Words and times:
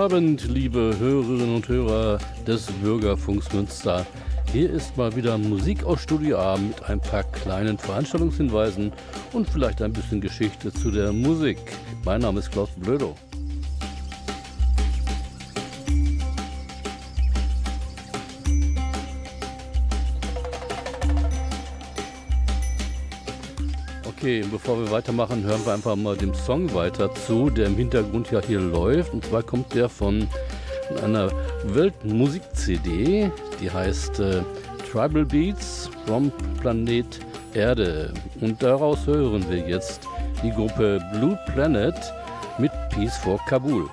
Abend, 0.00 0.48
liebe 0.48 0.96
Hörerinnen 0.98 1.56
und 1.56 1.68
Hörer 1.68 2.16
des 2.46 2.72
Bürgerfunks 2.82 3.52
Münster. 3.52 4.06
Hier 4.50 4.70
ist 4.70 4.96
mal 4.96 5.14
wieder 5.14 5.36
Musik 5.36 5.84
aus 5.84 6.00
Studio 6.00 6.38
A 6.38 6.56
mit 6.56 6.82
ein 6.84 7.02
paar 7.02 7.22
kleinen 7.22 7.76
Veranstaltungshinweisen 7.76 8.94
und 9.34 9.46
vielleicht 9.46 9.82
ein 9.82 9.92
bisschen 9.92 10.22
Geschichte 10.22 10.72
zu 10.72 10.90
der 10.90 11.12
Musik. 11.12 11.58
Mein 12.02 12.22
Name 12.22 12.38
ist 12.38 12.50
Klaus 12.50 12.70
Blödo. 12.76 13.14
Okay, 24.30 24.46
bevor 24.48 24.78
wir 24.78 24.92
weitermachen, 24.92 25.42
hören 25.42 25.66
wir 25.66 25.74
einfach 25.74 25.96
mal 25.96 26.16
dem 26.16 26.32
Song 26.34 26.72
weiter 26.72 27.12
zu, 27.12 27.50
der 27.50 27.66
im 27.66 27.74
Hintergrund 27.74 28.30
ja 28.30 28.40
hier 28.40 28.60
läuft. 28.60 29.12
Und 29.12 29.24
zwar 29.24 29.42
kommt 29.42 29.74
der 29.74 29.88
von 29.88 30.28
einer 31.02 31.32
Weltmusik-CD, 31.64 33.28
die 33.60 33.70
heißt 33.72 34.20
äh, 34.20 34.42
Tribal 34.88 35.24
Beats 35.24 35.90
from 36.06 36.30
Planet 36.60 37.18
Erde. 37.54 38.14
Und 38.40 38.62
daraus 38.62 39.04
hören 39.04 39.44
wir 39.50 39.66
jetzt 39.68 40.02
die 40.44 40.52
Gruppe 40.52 41.00
Blue 41.12 41.36
Planet 41.52 41.96
mit 42.58 42.70
Peace 42.90 43.16
for 43.16 43.40
Kabul. 43.48 43.90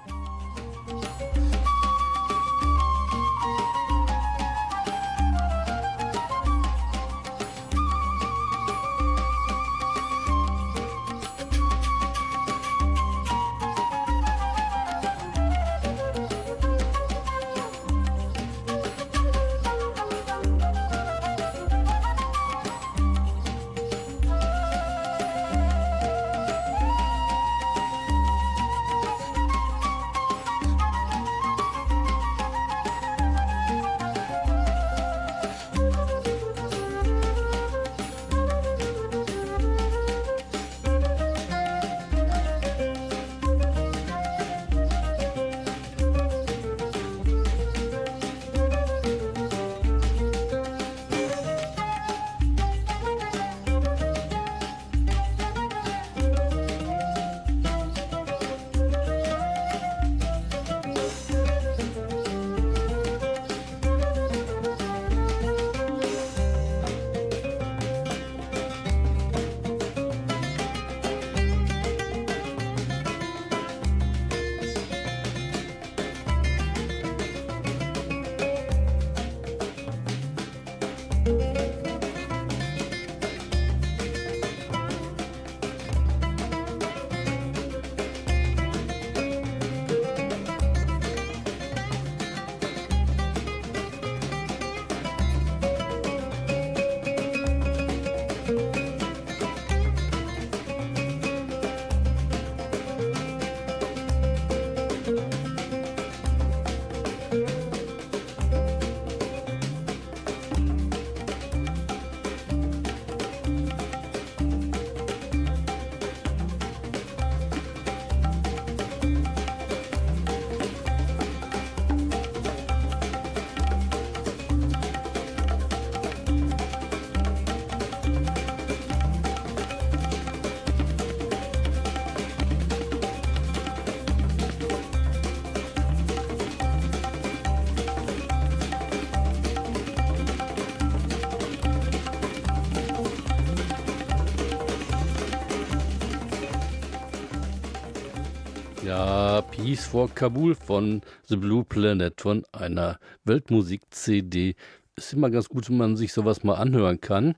Peace 149.68 149.86
for 149.86 150.07
Kabul 150.16 150.56
von 150.56 151.01
The 151.25 151.36
Blue 151.36 151.66
Planet, 151.66 152.22
von 152.22 152.45
einer 152.54 153.01
Weltmusik-CD. 153.25 154.56
Ist 154.95 155.12
immer 155.12 155.30
ganz 155.30 155.50
gut, 155.50 155.69
wenn 155.69 155.75
man 155.75 155.98
sich 155.98 156.14
sowas 156.14 156.46
mal 156.46 156.54
anhören 156.54 157.02
kann, 157.02 157.36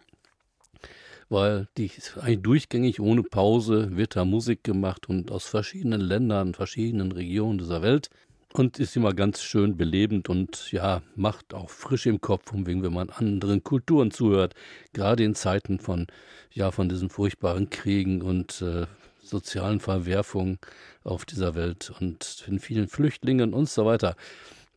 weil 1.28 1.68
die 1.76 1.88
ist 1.88 2.20
eigentlich 2.20 2.44
durchgängig 2.44 3.00
ohne 3.00 3.24
Pause 3.24 3.98
wird 3.98 4.16
da 4.16 4.26
Musik 4.26 4.64
gemacht 4.64 5.10
und 5.10 5.32
aus 5.32 5.46
verschiedenen 5.46 6.02
Ländern, 6.02 6.54
verschiedenen 6.54 7.12
Regionen 7.12 7.58
dieser 7.58 7.82
Welt 7.82 8.12
und 8.54 8.78
ist 8.78 8.96
immer 8.96 9.16
ganz 9.16 9.42
schön 9.42 9.76
belebend 9.76 10.30
und 10.30 10.72
ja, 10.72 11.02
macht 11.16 11.56
auch 11.56 11.72
frisch 11.72 12.06
im 12.06 12.22
Kopf, 12.22 12.54
um 12.54 12.68
wegen, 12.68 12.84
wenn 12.84 12.94
man 12.94 13.10
anderen 13.10 13.64
Kulturen 13.64 14.12
zuhört, 14.12 14.54
gerade 14.94 15.24
in 15.24 15.34
Zeiten 15.34 15.80
von, 15.80 16.06
ja, 16.52 16.70
von 16.70 16.90
diesen 16.90 17.10
furchtbaren 17.10 17.72
Kriegen 17.72 18.22
und 18.22 18.62
äh, 18.62 18.86
sozialen 19.30 19.80
Verwerfungen 19.80 20.60
auf 21.04 21.26
dieser 21.26 21.56
Welt 21.56 21.92
und 22.00 22.46
den 22.48 22.60
vielen 22.60 22.88
Flüchtlingen 22.88 23.54
und 23.54 23.70
so 23.70 23.86
weiter. 23.86 24.16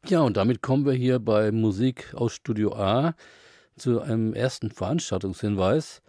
Ja, 0.07 0.21
und 0.21 0.37
damit 0.37 0.63
kommen 0.63 0.85
wir 0.85 0.93
hier 0.93 1.19
bei 1.19 1.53
Musik 1.53 2.13
aus 2.15 2.35
Studio 2.35 2.75
A 2.75 3.15
zu 3.77 4.01
einem 4.01 4.35
ersten 4.35 4.71
Veranstaltungshinweis. 4.71 6.03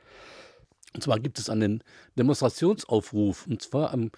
Und 0.94 1.04
zwar 1.04 1.20
gibt 1.20 1.40
es 1.40 1.50
einen 1.50 1.84
Demonstrationsaufruf, 2.18 3.48
und 3.48 3.62
zwar 3.62 3.94
am 3.94 4.12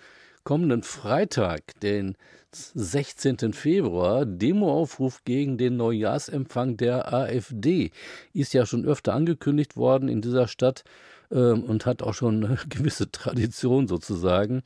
kommenden 0.44 0.83
Freitag, 0.83 1.80
den 1.81 2.16
16. 2.51 3.54
Februar, 3.54 4.25
Demoaufruf 4.25 5.24
gegen 5.25 5.57
den 5.57 5.75
Neujahrsempfang 5.75 6.78
der 6.78 7.13
AfD. 7.13 7.92
Ist 8.33 8.54
ja 8.54 8.66
schon 8.66 8.86
öfter 8.86 9.13
angekündigt 9.13 9.75
worden 9.75 10.07
in 10.07 10.21
dieser 10.21 10.48
Stadt 10.48 10.83
und 11.30 11.86
hat 11.86 12.01
auch 12.01 12.13
schon 12.13 12.44
eine 12.44 12.57
gewisse 12.69 13.12
Tradition 13.12 13.88
sozusagen, 13.88 14.63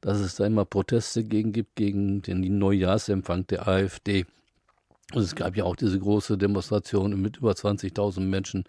dass 0.00 0.18
es 0.20 0.36
da 0.36 0.46
immer 0.46 0.64
Proteste 0.64 1.24
gegen 1.24 1.52
gibt 1.52 1.76
gegen 1.76 2.22
den 2.22 2.58
Neujahrsempfang 2.58 3.46
der 3.46 3.66
AfD. 3.66 4.26
Und 5.12 5.22
es 5.22 5.34
gab 5.34 5.56
ja 5.56 5.64
auch 5.64 5.76
diese 5.76 5.98
große 5.98 6.36
Demonstration 6.36 7.20
mit 7.20 7.38
über 7.38 7.52
20.000 7.52 8.20
Menschen 8.20 8.64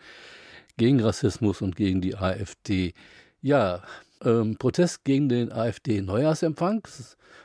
gegen 0.78 1.02
Rassismus 1.02 1.62
und 1.62 1.76
gegen 1.76 2.02
die 2.02 2.16
AfD. 2.16 2.94
Ja, 3.42 3.84
ähm, 4.24 4.56
Protest 4.58 5.04
gegen 5.04 5.30
den 5.30 5.52
AfD-Neujahrsempfang. 5.52 6.88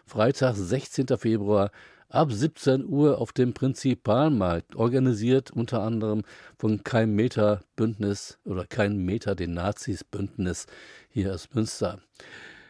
Freitag, 0.06 0.56
16. 0.56 1.06
Februar 1.16 1.70
ab 2.12 2.30
17 2.30 2.84
Uhr 2.84 3.18
auf 3.18 3.32
dem 3.32 3.54
Prinzipalmarkt, 3.54 4.76
organisiert 4.76 5.50
unter 5.50 5.82
anderem 5.82 6.22
von 6.58 6.84
Kein 6.84 7.14
Meter 7.14 7.62
Bündnis 7.74 8.38
oder 8.44 8.66
Kein 8.66 8.98
Meter 8.98 9.34
den 9.34 9.54
Nazis 9.54 10.04
Bündnis 10.04 10.66
hier 11.08 11.32
aus 11.32 11.48
Münster. 11.54 12.00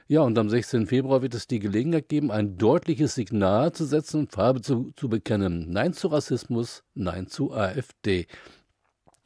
Ja, 0.07 0.21
und 0.21 0.39
am 0.39 0.49
16. 0.49 0.87
Februar 0.87 1.23
wird 1.23 1.35
es 1.35 1.47
die 1.47 1.59
Gelegenheit 1.59 2.09
geben, 2.09 2.31
ein 2.31 2.57
deutliches 2.57 3.15
Signal 3.15 3.73
zu 3.73 3.85
setzen 3.85 4.21
und 4.21 4.33
Farbe 4.33 4.61
zu, 4.61 4.93
zu 4.95 5.09
bekennen. 5.09 5.73
Nein 5.73 5.93
zu 5.93 6.09
Rassismus, 6.09 6.85
Nein 6.95 7.27
zu 7.27 7.53
AfD. 7.53 8.27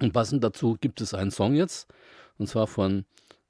Und 0.00 0.12
passend 0.12 0.44
dazu 0.44 0.76
gibt 0.80 1.00
es 1.00 1.12
einen 1.12 1.30
Song 1.30 1.54
jetzt, 1.54 1.88
und 2.38 2.48
zwar 2.48 2.66
von 2.66 3.04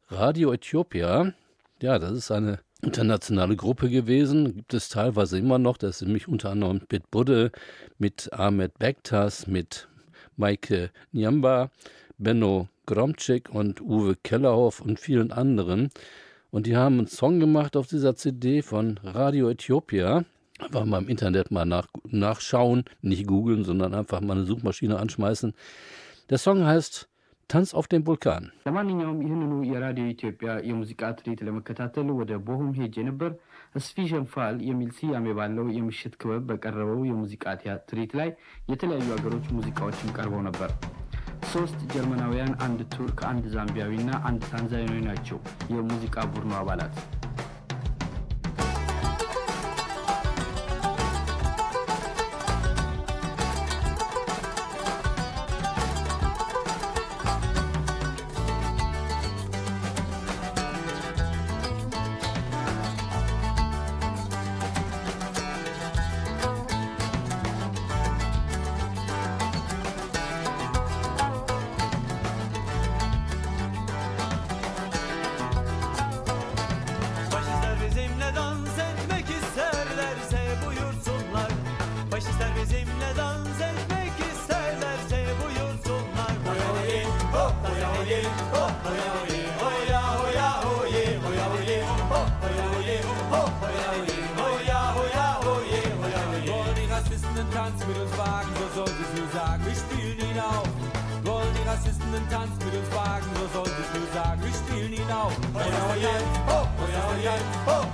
Radio 0.08 0.52
Äthiopia. 0.52 1.32
Ja, 1.80 1.98
das 1.98 2.12
ist 2.12 2.30
eine 2.30 2.60
internationale 2.82 3.56
Gruppe 3.56 3.88
gewesen, 3.88 4.56
gibt 4.56 4.74
es 4.74 4.88
teilweise 4.88 5.38
immer 5.38 5.58
noch. 5.58 5.76
Das 5.76 5.96
ist 5.96 6.02
nämlich 6.02 6.28
unter 6.28 6.50
anderem 6.50 6.82
mit 6.90 7.10
Budde, 7.10 7.52
mit 7.98 8.32
Ahmed 8.32 8.78
Bektas, 8.78 9.46
mit 9.46 9.88
Maike 10.36 10.90
Nyamba, 11.12 11.70
Benno 12.18 12.68
Gromczyk 12.86 13.48
und 13.50 13.80
Uwe 13.80 14.16
Kellerhoff 14.22 14.80
und 14.80 15.00
vielen 15.00 15.32
anderen. 15.32 15.90
Und 16.50 16.66
die 16.66 16.76
haben 16.76 16.98
einen 16.98 17.08
Song 17.08 17.40
gemacht 17.40 17.76
auf 17.76 17.86
dieser 17.86 18.16
CD 18.16 18.62
von 18.62 18.98
Radio 19.02 19.50
Äthiopia. 19.50 20.24
Einfach 20.58 20.84
mal 20.84 21.02
im 21.02 21.08
Internet 21.08 21.50
mal 21.50 21.66
nach, 21.66 21.88
nachschauen, 22.04 22.84
nicht 23.02 23.26
googeln, 23.26 23.64
sondern 23.64 23.92
einfach 23.92 24.20
mal 24.20 24.36
eine 24.36 24.46
Suchmaschine 24.46 24.98
anschmeißen. 24.98 25.52
Der 26.30 26.38
Song 26.38 26.64
heißt 26.64 27.08
ታንስ 27.50 27.70
ኦፍ 27.78 27.86
ደም 27.90 28.02
ቮልካን። 28.06 28.44
ለማንኛውም 28.64 29.18
ይህንኑ 29.24 29.52
የራዲዮ 29.68 30.04
ኢትዮጵያ 30.12 30.50
የሙዚቃ 30.68 31.10
ትርኢት 31.18 31.40
ለመከታተል 31.46 32.08
ወደ 32.18 32.32
ቦሁም 32.46 32.70
ሄጄ 32.78 33.04
ነበር። 33.08 33.30
ስፊሸን 33.80 34.24
ፋል 34.32 34.56
የሚል 34.68 34.90
ስያሜ 34.96 35.34
ባለው 35.38 35.66
የምሽት 35.76 36.14
ክበብ 36.20 36.42
በቀረበው 36.48 37.02
የሙዚቃ 37.08 37.44
ትርኢት 37.88 38.14
ላይ 38.20 38.30
የተለያዩ 38.70 39.06
ሀገሮች 39.14 39.46
ሙዚቃዎችም 39.56 40.14
ቀርበው 40.16 40.42
ነበር። 40.48 40.72
ሶስት 41.52 41.78
ጀርመናውያን፣ 41.92 42.52
አንድ 42.66 42.82
ቱርክ፣ 42.94 43.20
አንድ 43.30 43.46
ዛምቢያዊና 43.54 44.10
አንድ 44.28 44.42
ታንዛኒያዊ 44.50 45.00
ናቸው 45.08 45.38
የሙዚቃ 45.74 46.26
ቡድኑ 46.32 46.52
አባላት። 46.60 46.96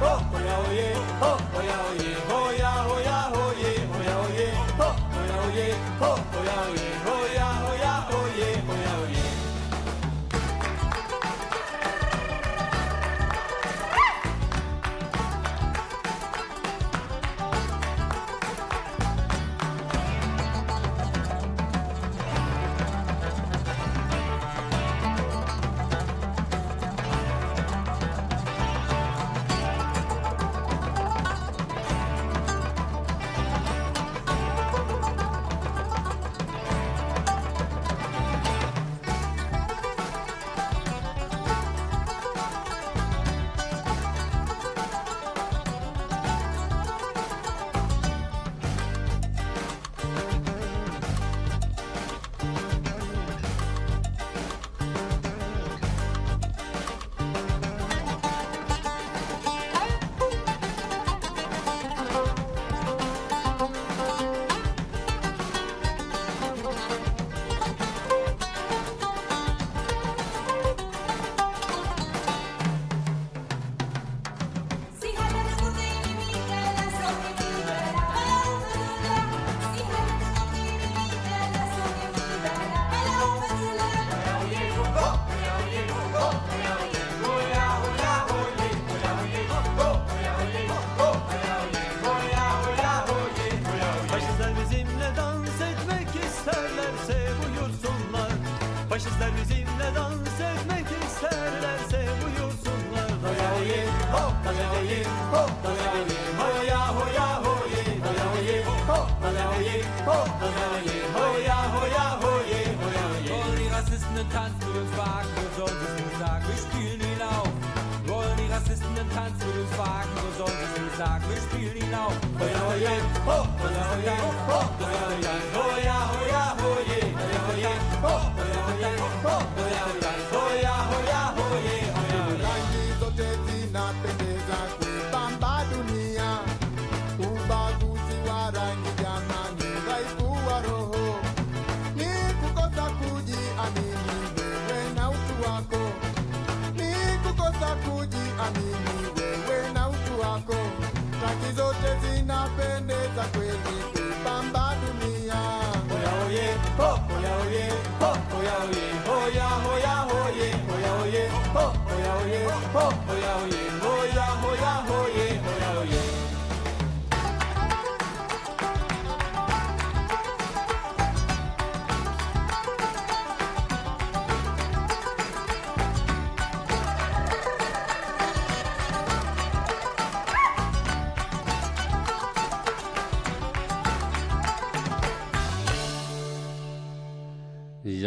ho, 0.00 0.12
ho, 0.30 0.38
ya, 0.46 0.56
ho, 0.56 0.72
ye, 0.72 0.88
ho, 1.20 1.30
ho, 1.52 1.62
ya, 1.68 1.76
ho, 1.82 1.92
ye, 2.02 2.14
ho. 2.28 2.39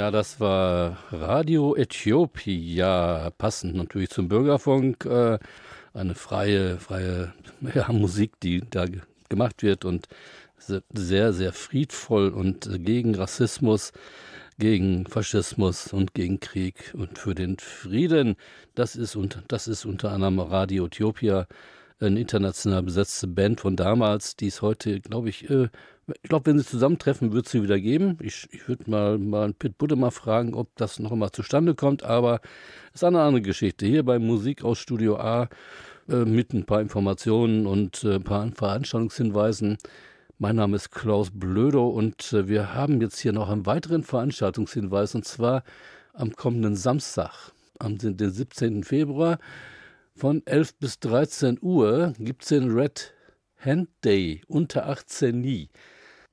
Ja, 0.04 0.12
das 0.12 0.42
war 0.42 0.98
Radio 1.14 1.78
Äthiopia, 1.78 3.32
passend 3.38 3.74
natürlich 3.76 4.10
zum 4.10 4.28
Bürgerfunk. 4.28 5.06
Äh, 5.06 5.40
eine 5.94 6.14
freie, 6.14 6.78
freie 6.78 7.32
ja, 7.74 7.90
Musik, 7.90 8.38
die 8.42 8.64
da 8.70 8.86
gemacht 9.30 9.64
wird 9.64 9.86
und 9.86 10.10
sehr, 10.58 11.32
sehr 11.32 11.54
friedvoll 11.54 12.32
und 12.32 12.84
gegen 12.84 13.16
Rassismus, 13.16 13.94
gegen 14.60 15.06
Faschismus 15.08 15.94
und 15.94 16.14
gegen 16.14 16.42
Krieg 16.42 16.94
und 16.98 17.18
für 17.18 17.34
den 17.34 17.58
Frieden. 17.58 18.36
Das 18.76 18.98
ist, 18.98 19.16
und, 19.16 19.42
das 19.48 19.70
ist 19.70 19.86
unter 19.86 20.12
anderem 20.12 20.40
Radio 20.40 20.88
Äthiopia, 20.88 21.48
eine 22.02 22.20
international 22.20 22.84
besetzte 22.84 23.28
Band 23.28 23.62
von 23.62 23.78
damals, 23.78 24.36
die 24.36 24.48
es 24.48 24.62
heute, 24.62 25.00
glaube 25.00 25.30
ich, 25.30 25.50
äh, 25.50 25.70
ich 26.08 26.30
glaube, 26.30 26.48
wenn 26.48 26.60
sie 26.60 26.66
zusammentreffen, 26.66 27.32
wird 27.32 27.46
es 27.46 27.52
sie 27.52 27.64
wieder 27.64 27.80
geben. 27.80 28.18
Ich, 28.22 28.48
ich 28.52 28.68
würde 28.68 28.90
mal, 28.90 29.18
mal 29.18 29.54
Pit 29.54 29.78
Budde 29.78 29.96
mal 29.96 30.12
fragen, 30.12 30.54
ob 30.54 30.76
das 30.76 31.00
noch 31.00 31.12
einmal 31.12 31.32
zustande 31.32 31.76
kommt, 31.76 32.04
aber 32.04 32.42
es 32.90 32.96
ist 32.96 33.04
eine 33.04 33.22
andere 33.22 33.42
Geschichte. 33.42 33.86
Hier 33.86 34.04
bei 34.04 34.20
Musik 34.20 34.64
aus 34.64 34.80
Studio 34.80 35.18
A 35.18 35.50
äh, 36.10 36.26
mit 36.26 36.54
ein 36.54 36.66
paar 36.66 36.82
Informationen 36.82 37.66
und 37.66 38.04
äh, 38.04 38.16
ein 38.16 38.24
paar 38.24 38.52
Veranstaltungshinweisen. 38.52 39.78
Mein 40.40 40.58
Name 40.58 40.76
ist 40.76 40.92
Klaus 40.92 41.32
Blödo 41.32 41.88
und 41.88 42.34
äh, 42.34 42.50
wir 42.50 42.74
haben 42.74 43.00
jetzt 43.00 43.20
hier 43.20 43.32
noch 43.32 43.50
einen 43.50 43.66
weiteren 43.66 44.04
Veranstaltungshinweis 44.04 45.16
und 45.16 45.26
zwar 45.26 45.64
am 46.14 46.36
kommenden 46.36 46.76
Samstag, 46.76 47.54
am 47.80 47.98
den 47.98 48.18
17. 48.18 48.84
Februar 48.84 49.40
von 50.16 50.46
11 50.46 50.76
bis 50.76 51.00
13 51.00 51.60
Uhr 51.62 52.14
gibt 52.20 52.44
es 52.44 52.50
den 52.50 52.72
Red 52.72 53.14
Hand 53.58 53.90
Day 54.04 54.42
unter 54.48 54.88
18 54.90 55.40
nie. 55.40 55.70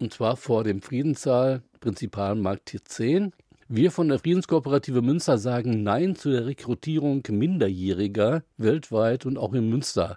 Und 0.00 0.14
zwar 0.14 0.36
vor 0.36 0.64
dem 0.64 0.80
Friedenssaal 0.80 1.62
Prinzipalmarkt 1.80 2.74
10. 2.82 3.32
Wir 3.68 3.90
von 3.90 4.08
der 4.08 4.18
Friedenskooperative 4.18 5.02
Münster 5.02 5.36
sagen 5.36 5.82
Nein 5.82 6.16
zu 6.16 6.30
der 6.30 6.46
Rekrutierung 6.46 7.22
Minderjähriger 7.28 8.42
weltweit 8.56 9.26
und 9.26 9.36
auch 9.36 9.52
in 9.52 9.68
Münster. 9.68 10.16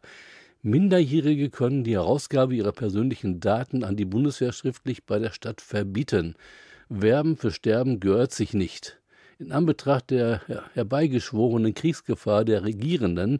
Minderjährige 0.62 1.50
können 1.50 1.84
die 1.84 1.96
Herausgabe 1.96 2.56
ihrer 2.56 2.72
persönlichen 2.72 3.42
Daten 3.42 3.84
an 3.84 3.98
die 3.98 4.06
Bundeswehr 4.06 4.54
schriftlich 4.54 5.04
bei 5.04 5.20
der 5.20 5.32
Stadt 5.32 5.60
verbieten. 5.60 6.36
Werben 6.88 7.36
für 7.36 7.52
Sterben 7.52 8.00
gehört 8.00 8.32
sich 8.32 8.54
nicht. 8.54 9.02
In 9.38 9.52
Anbetracht 9.52 10.12
der 10.12 10.42
herbeigeschworenen 10.75 11.74
Kriegsgefahr 11.74 12.46
der 12.46 12.63
Regierenden 12.63 13.40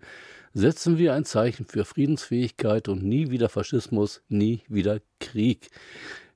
setzen 0.54 0.98
wir 0.98 1.14
ein 1.14 1.24
Zeichen 1.24 1.66
für 1.66 1.86
Friedensfähigkeit 1.86 2.90
und 2.90 3.04
nie 3.04 3.32
wieder 3.32 3.48
Faschismus, 3.48 4.22
nie 4.28 4.62
wieder 4.68 5.00
Krieg. 5.20 5.70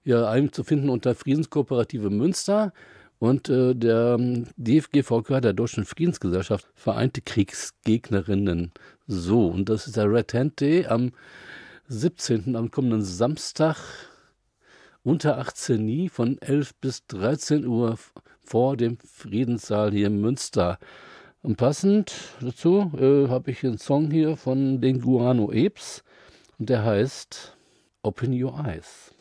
Ja, 0.07 0.29
einem 0.29 0.53
zu 0.53 0.63
finden 0.63 0.87
unter 0.87 1.15
Friedenskooperative 1.15 2.09
Münster 2.09 2.71
und 3.19 3.49
äh, 3.49 3.75
der 3.75 4.15
ähm, 4.17 4.47
DFGVK, 4.55 5.41
der 5.41 5.51
Deutschen 5.51 5.83
Friedensgesellschaft, 5.83 6.65
Vereinte 6.75 7.19
Kriegsgegnerinnen. 7.19 8.71
So, 9.07 9.47
und 9.47 9.67
das 9.67 9.85
ist 9.85 9.97
der 9.97 10.09
Red 10.09 10.33
Hand 10.33 10.61
Day 10.61 10.87
am 10.87 11.11
17. 11.89 12.55
am 12.55 12.71
kommenden 12.71 13.01
Samstag 13.01 13.75
unter 15.03 15.39
18 15.39 15.83
nie 15.83 16.07
von 16.07 16.41
11 16.41 16.75
bis 16.75 17.05
13 17.07 17.67
Uhr 17.67 17.97
vor 18.39 18.77
dem 18.77 18.99
Friedenssaal 18.99 19.91
hier 19.91 20.07
in 20.07 20.21
Münster. 20.21 20.79
Und 21.41 21.57
passend 21.57 22.13
dazu 22.39 22.93
äh, 22.97 23.27
habe 23.27 23.51
ich 23.51 23.61
einen 23.65 23.77
Song 23.77 24.09
hier 24.09 24.37
von 24.37 24.79
den 24.79 25.01
Guano 25.01 25.51
Apes 25.51 26.05
und 26.59 26.69
der 26.69 26.85
heißt 26.85 27.57
Open 28.03 28.41
Your 28.41 28.57
Eyes. 28.65 29.13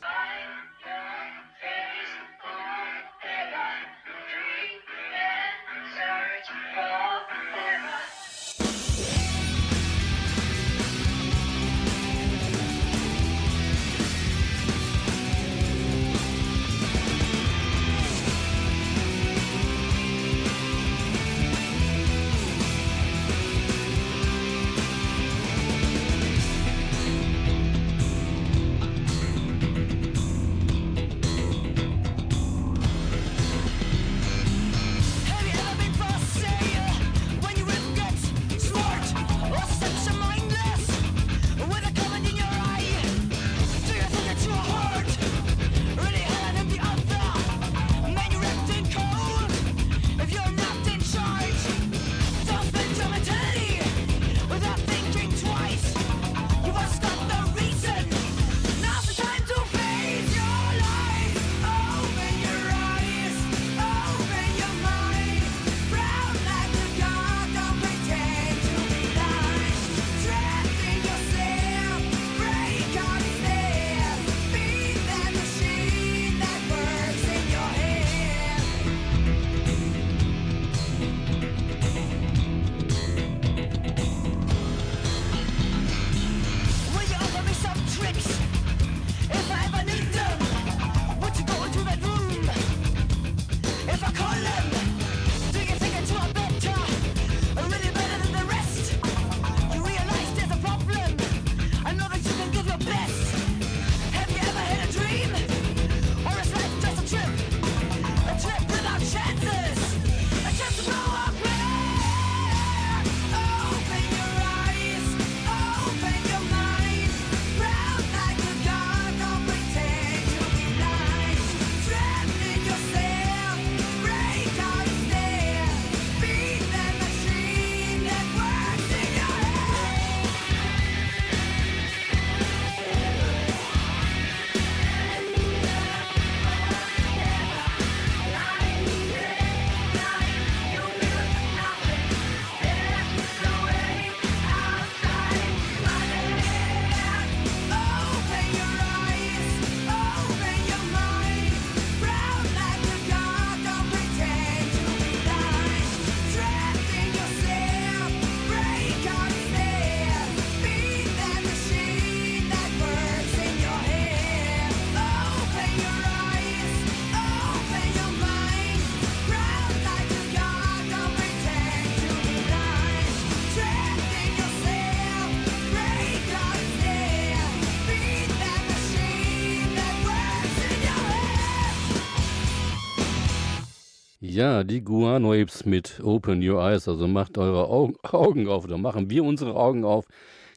Die 184.64 184.82
Guano 184.82 185.32
Apes 185.32 185.64
mit 185.64 186.00
Open 186.02 186.46
Your 186.46 186.62
Eyes, 186.62 186.88
also 186.88 187.06
macht 187.08 187.38
eure 187.38 187.68
Augen, 187.68 187.96
Augen 188.02 188.48
auf 188.48 188.64
oder 188.64 188.78
machen 188.78 189.10
wir 189.10 189.24
unsere 189.24 189.54
Augen 189.56 189.84
auf 189.84 190.06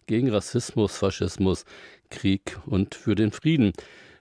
gegen 0.06 0.30
Rassismus, 0.30 0.98
Faschismus, 0.98 1.66
Krieg 2.10 2.58
und 2.66 2.96
für 2.96 3.16
den 3.16 3.32
Frieden. 3.32 3.74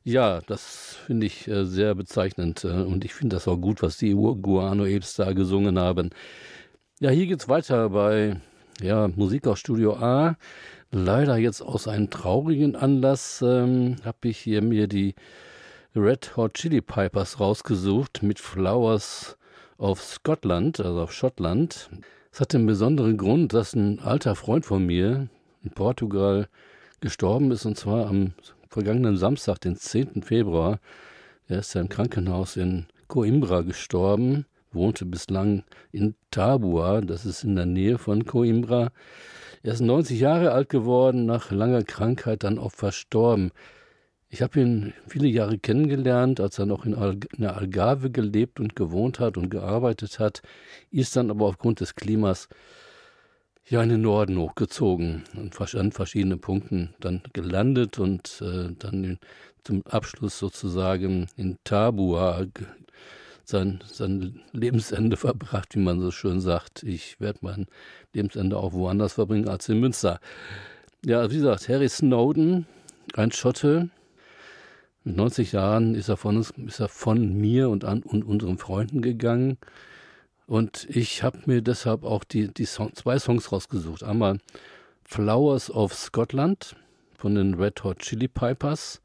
Ja, 0.05 0.41
das 0.47 0.97
finde 1.07 1.27
ich 1.27 1.49
äh, 1.49 1.65
sehr 1.65 1.95
bezeichnend 1.95 2.65
äh, 2.65 2.69
und 2.69 3.05
ich 3.05 3.15
finde 3.15 3.37
das 3.37 3.49
auch 3.49 3.57
gut, 3.57 3.83
was 3.83 3.99
die 3.99 4.13
Guano 4.13 4.85
Apes 4.85 5.15
da 5.15 5.33
gesungen 5.33 5.79
haben. 5.79 6.11
Ja, 7.01 7.11
hier 7.11 7.27
geht's 7.27 7.49
weiter 7.49 7.91
bei 7.91 8.41
ja, 8.81 9.09
Musik 9.09 9.47
aus 9.47 9.61
Studio 9.61 9.97
A. 9.97 10.37
Leider 10.91 11.37
jetzt 11.37 11.63
aus 11.63 11.89
einem 11.89 12.11
traurigen 12.11 12.77
Anlass 12.77 13.43
ähm, 13.43 13.97
habe 14.05 14.29
ich 14.29 14.39
hier 14.39 14.63
mir 14.63 14.89
die 14.89 15.15
Red 15.97 16.37
Hot 16.37 16.55
Chili 16.55 16.81
Pipers 16.81 17.41
rausgesucht 17.41 18.23
mit 18.23 18.39
Flowers 18.39 19.38
of 19.79 20.03
Scotland, 20.03 20.81
also 20.81 21.01
auf 21.01 21.13
Schottland. 21.13 21.89
Es 22.33 22.41
hat 22.41 22.53
den 22.53 22.67
besonderen 22.67 23.17
Grund, 23.17 23.55
dass 23.55 23.75
ein 23.75 24.01
alter 24.01 24.35
Freund 24.35 24.67
von 24.67 24.85
mir 24.85 25.29
in 25.63 25.71
Portugal 25.71 26.49
gestorben 27.01 27.51
ist, 27.53 27.65
und 27.65 27.79
zwar 27.79 28.09
am 28.09 28.35
vergangenen 28.69 29.17
Samstag, 29.17 29.61
den 29.61 29.77
10. 29.77 30.23
Februar. 30.23 30.81
Er 31.47 31.61
ist 31.61 31.75
ja 31.75 31.81
im 31.81 31.89
Krankenhaus 31.89 32.57
in 32.57 32.87
Coimbra 33.07 33.63
gestorben, 33.63 34.45
wohnte 34.73 35.07
bislang 35.07 35.65
in 35.93 36.15
Tabua, 36.31 37.01
das 37.01 37.25
ist 37.25 37.45
in 37.45 37.57
der 37.57 37.67
Nähe 37.67 37.97
von 37.99 38.27
Coimbra. 38.27 38.91
Er 39.63 39.73
ist 39.73 39.81
90 39.81 40.21
Jahre 40.21 40.53
alt 40.53 40.69
geworden, 40.69 41.25
nach 41.25 41.51
langer 41.51 41.85
Krankheit 41.85 42.45
dann 42.45 42.59
auch 42.59 42.73
verstorben. 42.73 43.51
Ich 44.31 44.43
habe 44.43 44.61
ihn 44.61 44.93
viele 45.07 45.27
Jahre 45.27 45.59
kennengelernt, 45.59 46.39
als 46.39 46.59
er 46.59 46.67
noch 46.67 46.85
in, 46.85 46.95
Al 46.95 47.19
in 47.35 47.43
der 47.43 47.57
Algarve 47.57 48.11
gelebt 48.11 48.61
und 48.61 48.77
gewohnt 48.77 49.21
hat 49.21 49.39
und 49.39 49.49
gearbeitet 49.49 50.19
hat, 50.19 50.43
ist 50.91 51.17
dann 51.17 51.31
aber 51.31 51.47
aufgrund 51.47 51.81
des 51.81 51.95
Klimas 51.95 52.49
ja 53.67 53.83
in 53.83 53.89
den 53.89 54.03
Norden 54.03 54.39
hochgezogen 54.39 55.25
und 55.35 55.59
an 55.75 55.93
verschiedenen 55.93 56.41
Punkten 56.41 56.95
dann 57.01 57.23
gelandet 57.33 57.99
und 57.99 58.43
äh, 58.43 58.69
dann 58.79 59.19
zum 59.65 59.83
Abschluss 59.87 60.39
sozusagen 60.39 61.29
in 61.37 61.57
Tabua 61.65 62.47
sein, 63.45 63.81
sein 63.87 64.43
Lebensende 64.53 65.17
verbracht, 65.27 65.75
wie 65.75 65.81
man 65.81 66.01
so 66.01 66.11
schön 66.11 66.41
sagt. 66.43 66.83
Ich 66.83 67.19
werde 67.19 67.39
mein 67.43 67.67
Lebensende 68.13 68.59
auch 68.59 68.75
woanders 68.75 69.15
verbringen 69.15 69.49
als 69.49 69.71
in 69.71 69.81
Münster. 69.81 70.21
Ja, 71.05 71.31
wie 71.31 71.37
gesagt, 71.37 71.69
Harry 71.71 71.89
Snowden, 71.89 72.67
ein 73.15 73.33
Schotte, 73.33 73.89
mit 75.09 75.17
90 75.17 75.53
Jahren 75.53 75.95
ist 75.95 76.11
er 76.11 76.19
von, 76.19 76.37
uns, 76.37 76.51
ist 76.51 76.81
er 76.81 76.89
von 76.89 77.35
mir 77.35 77.71
und, 77.71 77.85
an, 77.85 78.03
und 78.03 78.25
unseren 78.25 78.59
Freunden 78.59 79.01
gegangen. 79.01 79.57
Und 80.47 80.87
ich 80.91 81.23
habe 81.23 81.39
mir 81.47 81.63
deshalb 81.63 82.05
auch 82.05 82.25
die, 82.25 82.53
die 82.53 82.67
Song, 82.67 82.95
zwei 82.95 83.19
Songs 83.19 83.51
rausgesucht. 83.51 84.03
Einmal 84.03 84.39
Flowers 85.05 85.71
of 85.71 85.95
Scotland 85.95 86.77
von 87.17 87.35
den 87.35 87.55
Red 87.55 87.83
Hot 87.85 88.01
Chili 88.01 88.29
Pipers 88.29 89.01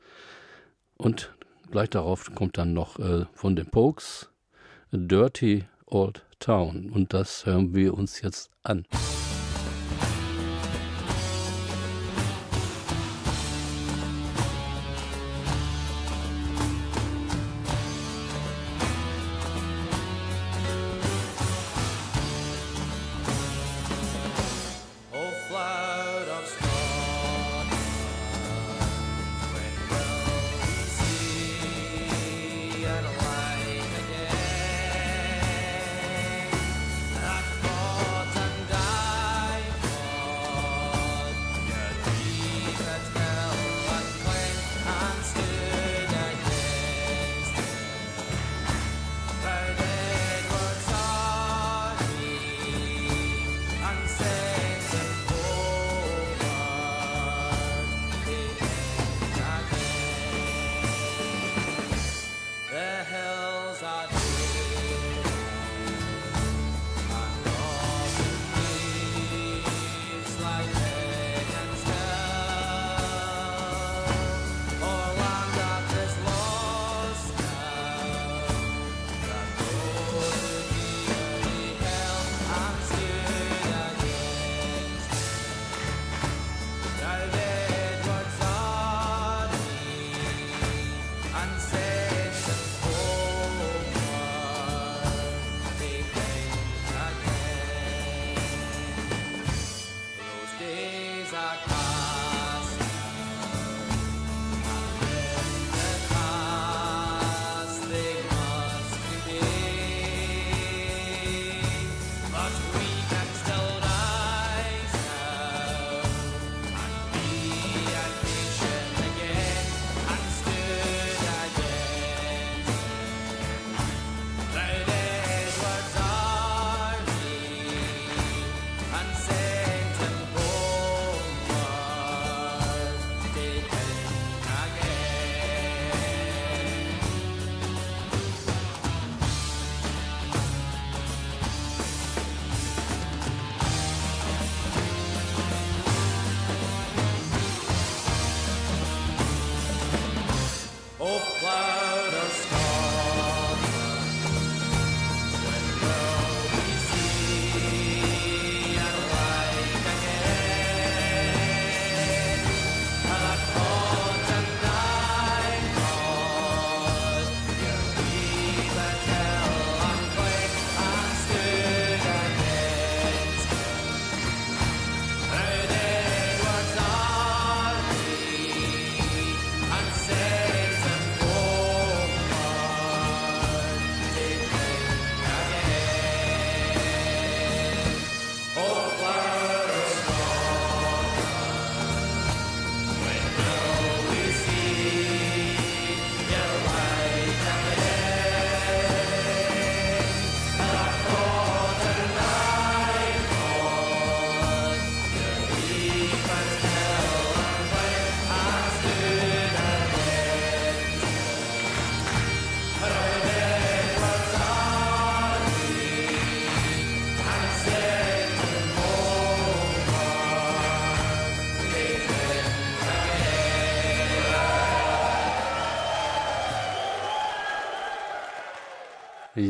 und 0.97 1.33
gleich 1.71 1.89
darauf 1.89 2.35
kommt 2.35 2.57
dann 2.57 2.73
noch 2.73 2.99
äh, 2.99 3.25
von 3.33 3.55
den 3.55 3.67
Pokes 3.67 4.29
Dirty 4.91 5.63
Old 5.85 6.25
Town. 6.39 6.89
Und 6.89 7.13
das 7.13 7.45
hören 7.45 7.73
wir 7.73 7.93
uns 7.93 8.21
jetzt 8.21 8.51
an. 8.63 8.85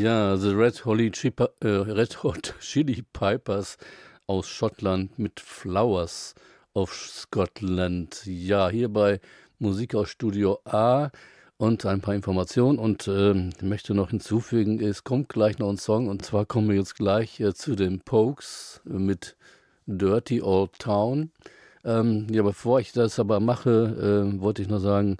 Ja, 0.02 0.36
The 0.36 0.48
Red, 0.48 0.84
Holly 0.86 1.12
Chipa, 1.12 1.50
äh, 1.60 1.68
Red 1.68 2.24
Hot 2.24 2.54
Chili 2.60 3.04
Pipers 3.12 3.78
aus 4.26 4.48
Schottland 4.48 5.20
mit 5.20 5.38
Flowers 5.38 6.34
of 6.72 6.92
Scotland. 6.92 8.26
Ja, 8.26 8.68
hier 8.68 8.88
bei 8.88 9.20
Musik 9.60 9.94
aus 9.94 10.08
Studio 10.08 10.58
A 10.64 11.10
und 11.58 11.86
ein 11.86 12.00
paar 12.00 12.16
Informationen. 12.16 12.80
Und 12.80 13.06
äh, 13.06 13.34
möchte 13.62 13.94
noch 13.94 14.10
hinzufügen, 14.10 14.80
es 14.80 15.04
kommt 15.04 15.28
gleich 15.28 15.60
noch 15.60 15.68
ein 15.68 15.78
Song 15.78 16.08
und 16.08 16.24
zwar 16.24 16.44
kommen 16.44 16.70
wir 16.70 16.76
jetzt 16.76 16.96
gleich 16.96 17.38
äh, 17.38 17.54
zu 17.54 17.76
den 17.76 18.00
Pokes 18.00 18.80
mit 18.84 19.36
Dirty 19.86 20.42
Old 20.42 20.76
Town. 20.80 21.30
Ähm, 21.84 22.26
ja, 22.32 22.42
bevor 22.42 22.80
ich 22.80 22.90
das 22.90 23.20
aber 23.20 23.38
mache, 23.38 24.24
äh, 24.26 24.40
wollte 24.40 24.60
ich 24.60 24.68
noch 24.68 24.80
sagen, 24.80 25.18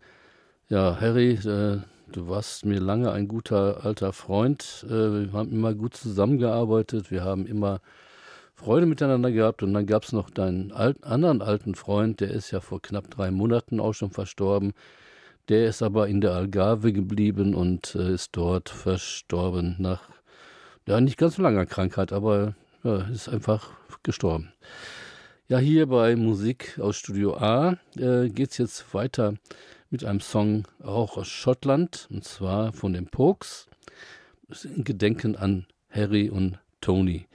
ja, 0.68 1.00
Harry, 1.00 1.34
äh, 1.34 1.78
du 2.12 2.28
warst 2.28 2.64
mir 2.64 2.80
lange 2.80 3.12
ein 3.12 3.28
guter 3.28 3.84
alter 3.84 4.12
Freund. 4.12 4.84
Äh, 4.88 4.90
wir 4.90 5.32
haben 5.32 5.52
immer 5.52 5.74
gut 5.74 5.94
zusammengearbeitet, 5.94 7.10
wir 7.10 7.24
haben 7.24 7.46
immer 7.46 7.80
Freude 8.54 8.86
miteinander 8.86 9.30
gehabt 9.30 9.62
und 9.62 9.74
dann 9.74 9.86
gab 9.86 10.04
es 10.04 10.12
noch 10.12 10.30
deinen 10.30 10.72
alten, 10.72 11.04
anderen 11.04 11.42
alten 11.42 11.74
Freund, 11.74 12.20
der 12.20 12.30
ist 12.30 12.50
ja 12.50 12.60
vor 12.60 12.80
knapp 12.80 13.10
drei 13.10 13.30
Monaten 13.30 13.80
auch 13.80 13.92
schon 13.92 14.10
verstorben. 14.10 14.72
Der 15.48 15.68
ist 15.68 15.82
aber 15.82 16.08
in 16.08 16.20
der 16.20 16.32
Algarve 16.32 16.92
geblieben 16.92 17.54
und 17.54 17.94
äh, 17.94 18.14
ist 18.14 18.30
dort 18.32 18.70
verstorben 18.70 19.76
nach 19.78 20.08
ja 20.86 21.00
nicht 21.00 21.18
ganz 21.18 21.36
so 21.36 21.42
langer 21.42 21.66
Krankheit, 21.66 22.12
aber 22.12 22.54
ja, 22.82 22.98
ist 23.08 23.28
einfach 23.28 23.70
gestorben. 24.02 24.52
Ja, 25.48 25.58
hier 25.58 25.86
bei 25.86 26.16
Musik 26.16 26.78
aus 26.80 26.96
Studio 26.96 27.36
A 27.36 27.76
äh, 27.96 28.28
geht 28.28 28.52
es 28.52 28.58
jetzt 28.58 28.94
weiter 28.94 29.34
mit 29.90 30.04
einem 30.04 30.20
Song 30.20 30.66
auch 30.82 31.16
aus 31.16 31.28
Schottland 31.28 32.08
und 32.10 32.24
zwar 32.24 32.72
von 32.72 32.92
den 32.92 33.06
Pokes. 33.06 33.66
In 34.64 34.84
Gedenken 34.84 35.36
an 35.36 35.66
Harry 35.90 36.28
und 36.28 36.58
Tony, 36.80 37.26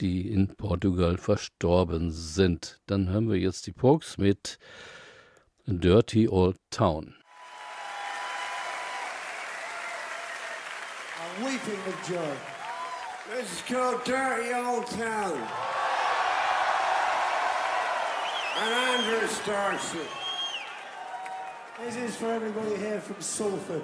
die 0.00 0.30
in 0.30 0.54
Portugal 0.54 1.18
verstorben 1.18 2.10
sind. 2.10 2.80
Dann 2.86 3.08
hören 3.08 3.28
wir 3.28 3.38
jetzt 3.38 3.66
die 3.66 3.72
Pokes 3.72 4.18
mit 4.18 4.58
Dirty 5.66 6.28
Old 6.28 6.56
Town. 6.70 7.14
I'm 11.18 11.44
weeping 11.44 11.78
with 11.86 12.08
joy. 12.08 12.36
This 13.34 13.50
is 13.50 13.62
called 13.62 14.04
Dirty 14.04 14.52
Old 14.52 14.86
Town. 14.86 15.38
And 18.58 18.74
Andrew 18.74 19.26
starts 19.28 19.94
it. 19.94 20.21
This 21.80 21.96
is 21.96 22.16
for 22.16 22.30
everybody 22.30 22.76
here 22.76 23.00
from 23.00 23.20
Salford. 23.20 23.82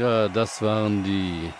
Ja, 0.00 0.28
das 0.28 0.62
waren 0.62 1.04
die 1.04 1.52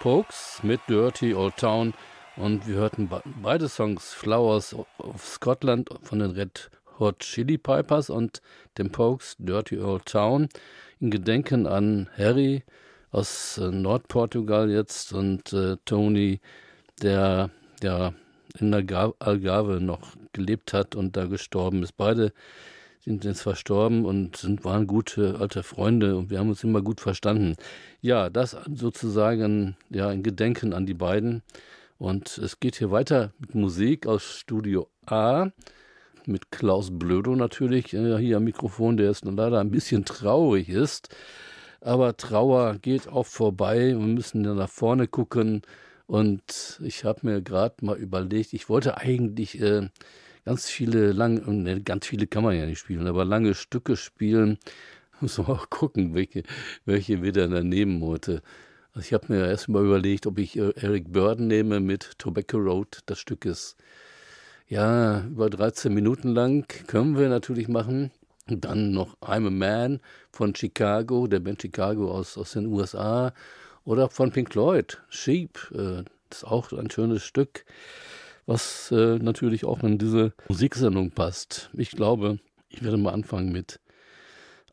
Pokes 0.00 0.60
mit 0.62 0.82
Dirty 0.90 1.32
Old 1.32 1.56
Town 1.56 1.94
und 2.36 2.68
wir 2.68 2.74
hörten 2.74 3.08
beide 3.42 3.66
Songs 3.66 4.12
Flowers 4.12 4.76
of 4.98 5.24
Scotland 5.24 5.88
von 6.02 6.18
den 6.18 6.32
Red 6.32 6.70
Hot 6.98 7.20
Chili 7.20 7.56
Pipers 7.56 8.10
und 8.10 8.42
dem 8.76 8.92
Pokes 8.92 9.36
Dirty 9.38 9.78
Old 9.78 10.04
Town 10.04 10.50
in 11.00 11.10
Gedenken 11.10 11.66
an 11.66 12.10
Harry 12.18 12.62
aus 13.10 13.56
äh, 13.56 13.70
Nordportugal 13.70 14.70
jetzt 14.70 15.14
und 15.14 15.54
äh, 15.54 15.78
Tony, 15.86 16.42
der 17.00 17.48
ja 17.82 18.12
in 18.58 18.74
Algarve 18.74 19.80
noch 19.80 20.12
gelebt 20.34 20.74
hat 20.74 20.94
und 20.94 21.16
da 21.16 21.24
gestorben 21.24 21.82
ist. 21.82 21.96
Beide 21.96 22.34
sind 23.04 23.24
jetzt 23.24 23.42
verstorben 23.42 24.04
und 24.04 24.36
sind, 24.36 24.64
waren 24.64 24.86
gute 24.86 25.36
alte 25.40 25.62
Freunde 25.62 26.16
und 26.16 26.30
wir 26.30 26.38
haben 26.38 26.48
uns 26.48 26.62
immer 26.62 26.82
gut 26.82 27.00
verstanden. 27.00 27.56
Ja, 28.00 28.30
das 28.30 28.56
sozusagen 28.72 29.76
ja 29.90 30.08
ein 30.08 30.22
Gedenken 30.22 30.72
an 30.72 30.86
die 30.86 30.94
beiden. 30.94 31.42
Und 31.98 32.38
es 32.38 32.58
geht 32.58 32.76
hier 32.76 32.90
weiter 32.90 33.32
mit 33.38 33.54
Musik 33.54 34.06
aus 34.06 34.24
Studio 34.24 34.88
A 35.06 35.50
mit 36.26 36.50
Klaus 36.50 36.90
Blödo 36.96 37.34
natürlich 37.34 37.92
äh, 37.94 38.18
hier 38.18 38.36
am 38.38 38.44
Mikrofon, 38.44 38.96
der 38.96 39.06
jetzt 39.06 39.24
leider 39.24 39.60
ein 39.60 39.70
bisschen 39.70 40.04
traurig 40.04 40.68
ist. 40.68 41.14
Aber 41.80 42.16
Trauer 42.16 42.78
geht 42.78 43.08
auch 43.08 43.26
vorbei. 43.26 43.88
Wir 43.88 43.96
müssen 43.96 44.44
ja 44.44 44.54
nach 44.54 44.68
vorne 44.68 45.08
gucken. 45.08 45.62
Und 46.06 46.80
ich 46.84 47.04
habe 47.04 47.20
mir 47.22 47.42
gerade 47.42 47.84
mal 47.84 47.96
überlegt, 47.96 48.52
ich 48.52 48.68
wollte 48.68 48.98
eigentlich 48.98 49.60
äh, 49.60 49.88
ganz 50.44 50.68
viele 50.68 51.12
lange, 51.12 51.40
ne, 51.52 51.80
ganz 51.80 52.06
viele 52.06 52.26
kann 52.26 52.42
man 52.42 52.56
ja 52.56 52.66
nicht 52.66 52.78
spielen, 52.78 53.06
aber 53.06 53.24
lange 53.24 53.54
Stücke 53.54 53.96
spielen. 53.96 54.58
Muss 55.20 55.38
man 55.38 55.46
auch 55.48 55.70
gucken, 55.70 56.14
welche, 56.14 56.42
welche 56.84 57.22
wir 57.22 57.32
dann 57.32 57.68
nehmen 57.68 58.02
heute. 58.02 58.42
Also 58.94 59.06
ich 59.06 59.12
habe 59.14 59.32
mir 59.32 59.46
erst 59.46 59.68
mal 59.68 59.84
überlegt, 59.84 60.26
ob 60.26 60.38
ich 60.38 60.56
äh, 60.58 60.72
Eric 60.76 61.12
Burden 61.12 61.46
nehme 61.46 61.80
mit 61.80 62.18
Tobacco 62.18 62.58
Road. 62.58 63.00
Das 63.06 63.18
Stück 63.18 63.44
ist 63.44 63.76
ja 64.68 65.24
über 65.24 65.48
13 65.48 65.94
Minuten 65.94 66.28
lang. 66.28 66.66
Können 66.88 67.16
wir 67.16 67.28
natürlich 67.28 67.68
machen. 67.68 68.10
Und 68.50 68.64
dann 68.64 68.90
noch 68.90 69.16
I'm 69.20 69.46
a 69.46 69.50
Man 69.50 70.00
von 70.32 70.54
Chicago, 70.54 71.26
der 71.28 71.40
Band 71.40 71.62
Chicago 71.62 72.10
aus, 72.10 72.36
aus 72.36 72.52
den 72.52 72.66
USA. 72.66 73.32
Oder 73.84 74.10
von 74.10 74.32
Pink 74.32 74.52
Floyd, 74.52 75.00
Sheep. 75.08 75.58
Äh, 75.72 76.02
das 76.28 76.38
ist 76.38 76.44
auch 76.44 76.72
ein 76.72 76.90
schönes 76.90 77.22
Stück 77.22 77.64
was 78.46 78.90
äh, 78.90 79.18
natürlich 79.18 79.64
auch 79.64 79.82
in 79.82 79.98
diese 79.98 80.32
Musiksendung 80.48 81.10
passt. 81.10 81.70
Ich 81.74 81.90
glaube, 81.90 82.38
ich 82.68 82.82
werde 82.82 82.96
mal 82.96 83.12
anfangen 83.12 83.52
mit 83.52 83.80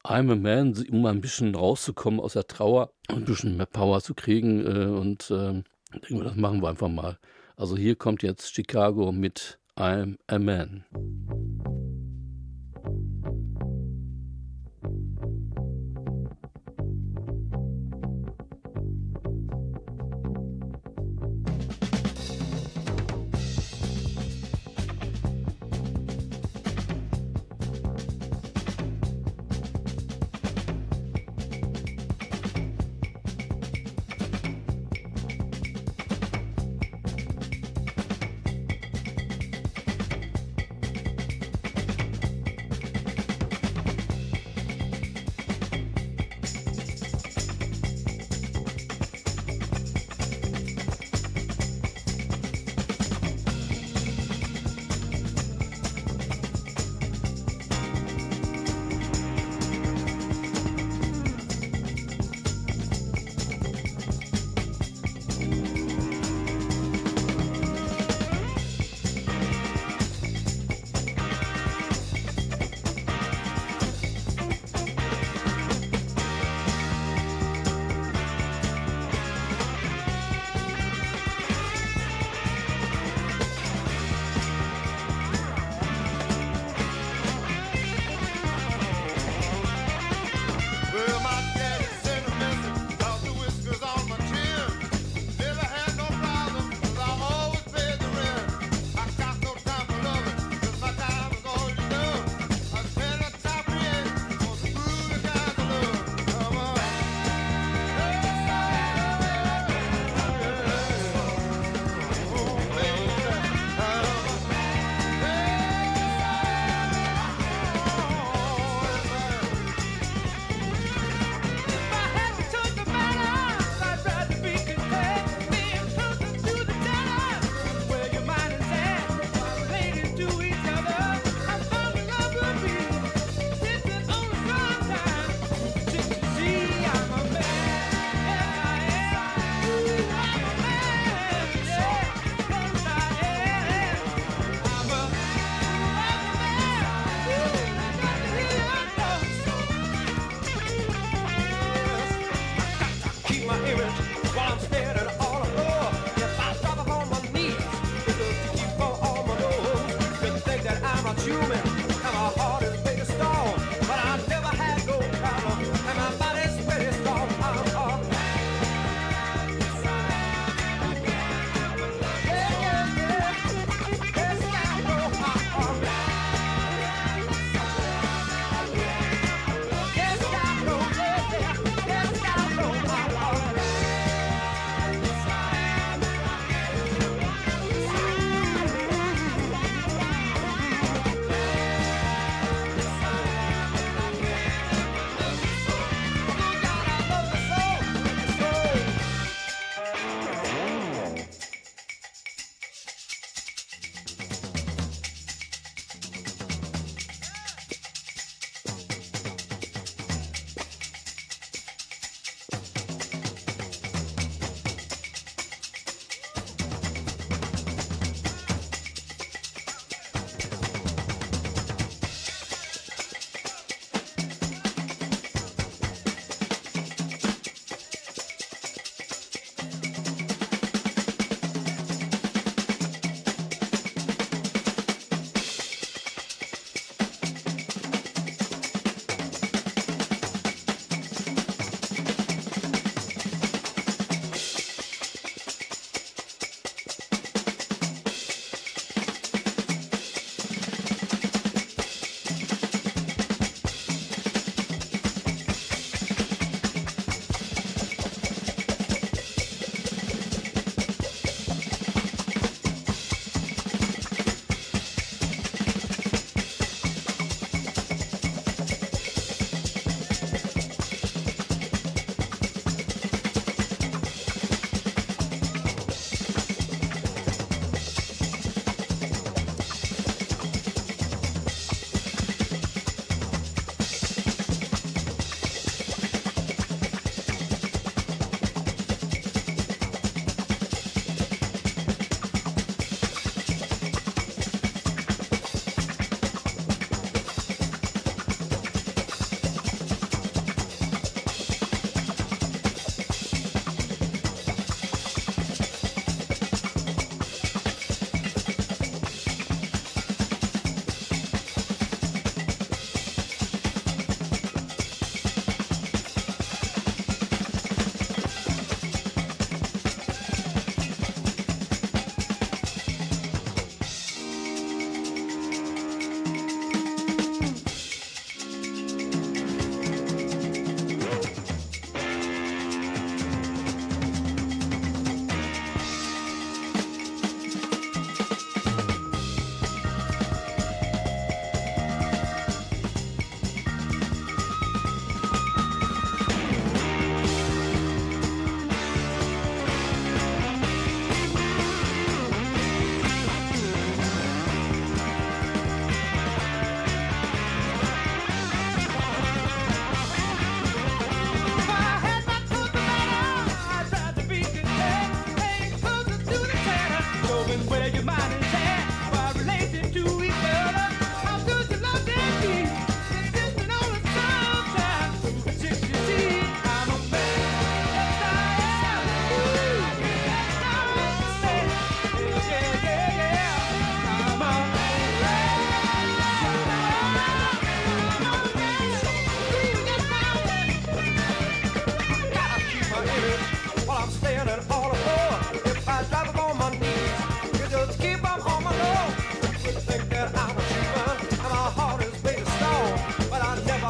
I'm 0.04 0.32
a 0.32 0.36
Man, 0.36 0.74
um 0.90 1.06
ein 1.06 1.22
bisschen 1.22 1.56
rauszukommen 1.56 2.20
aus 2.20 2.34
der 2.34 2.48
Trauer, 2.48 2.92
ein 3.10 3.26
bisschen 3.26 3.58
mehr 3.58 3.66
Power 3.66 4.02
zu 4.02 4.14
kriegen. 4.14 4.66
Äh, 4.66 4.86
und 4.86 5.30
äh, 5.30 5.62
denke, 6.10 6.24
das 6.24 6.36
machen 6.36 6.62
wir 6.62 6.70
einfach 6.70 6.90
mal. 6.90 7.20
Also 7.58 7.76
hier 7.76 7.96
kommt 7.96 8.24
jetzt 8.24 8.54
Chicago 8.54 9.12
mit 9.12 9.60
I'm 9.76 10.18
a 10.28 10.40
Man. 10.40 10.86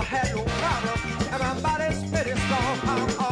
had 0.10 0.36
no 0.36 0.44
problem, 0.44 1.00
and 1.32 1.40
my 1.40 1.62
body's 1.62 2.10
pretty 2.10 2.34
strong. 2.40 2.80
I'm 2.88 3.29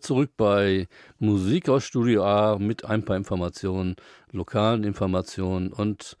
zurück 0.00 0.32
bei 0.36 0.88
Musik 1.18 1.68
aus 1.68 1.84
Studio 1.84 2.24
A 2.24 2.58
mit 2.58 2.84
ein 2.84 3.04
paar 3.04 3.16
Informationen, 3.16 3.96
lokalen 4.32 4.84
Informationen 4.84 5.72
und 5.72 6.16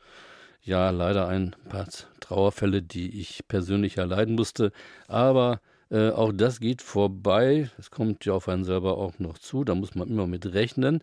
ja, 0.62 0.90
leider 0.90 1.28
ein 1.28 1.56
paar 1.68 1.86
Trauerfälle, 2.20 2.82
die 2.82 3.20
ich 3.20 3.46
persönlich 3.48 3.96
erleiden 3.96 4.34
musste. 4.34 4.72
Aber 5.08 5.60
äh, 5.90 6.10
auch 6.10 6.32
das 6.32 6.60
geht 6.60 6.82
vorbei. 6.82 7.70
Es 7.78 7.90
kommt 7.90 8.24
ja 8.24 8.34
auf 8.34 8.48
einen 8.48 8.64
selber 8.64 8.98
auch 8.98 9.18
noch 9.18 9.38
zu, 9.38 9.64
da 9.64 9.74
muss 9.74 9.94
man 9.94 10.08
immer 10.08 10.26
mit 10.26 10.52
rechnen. 10.52 11.02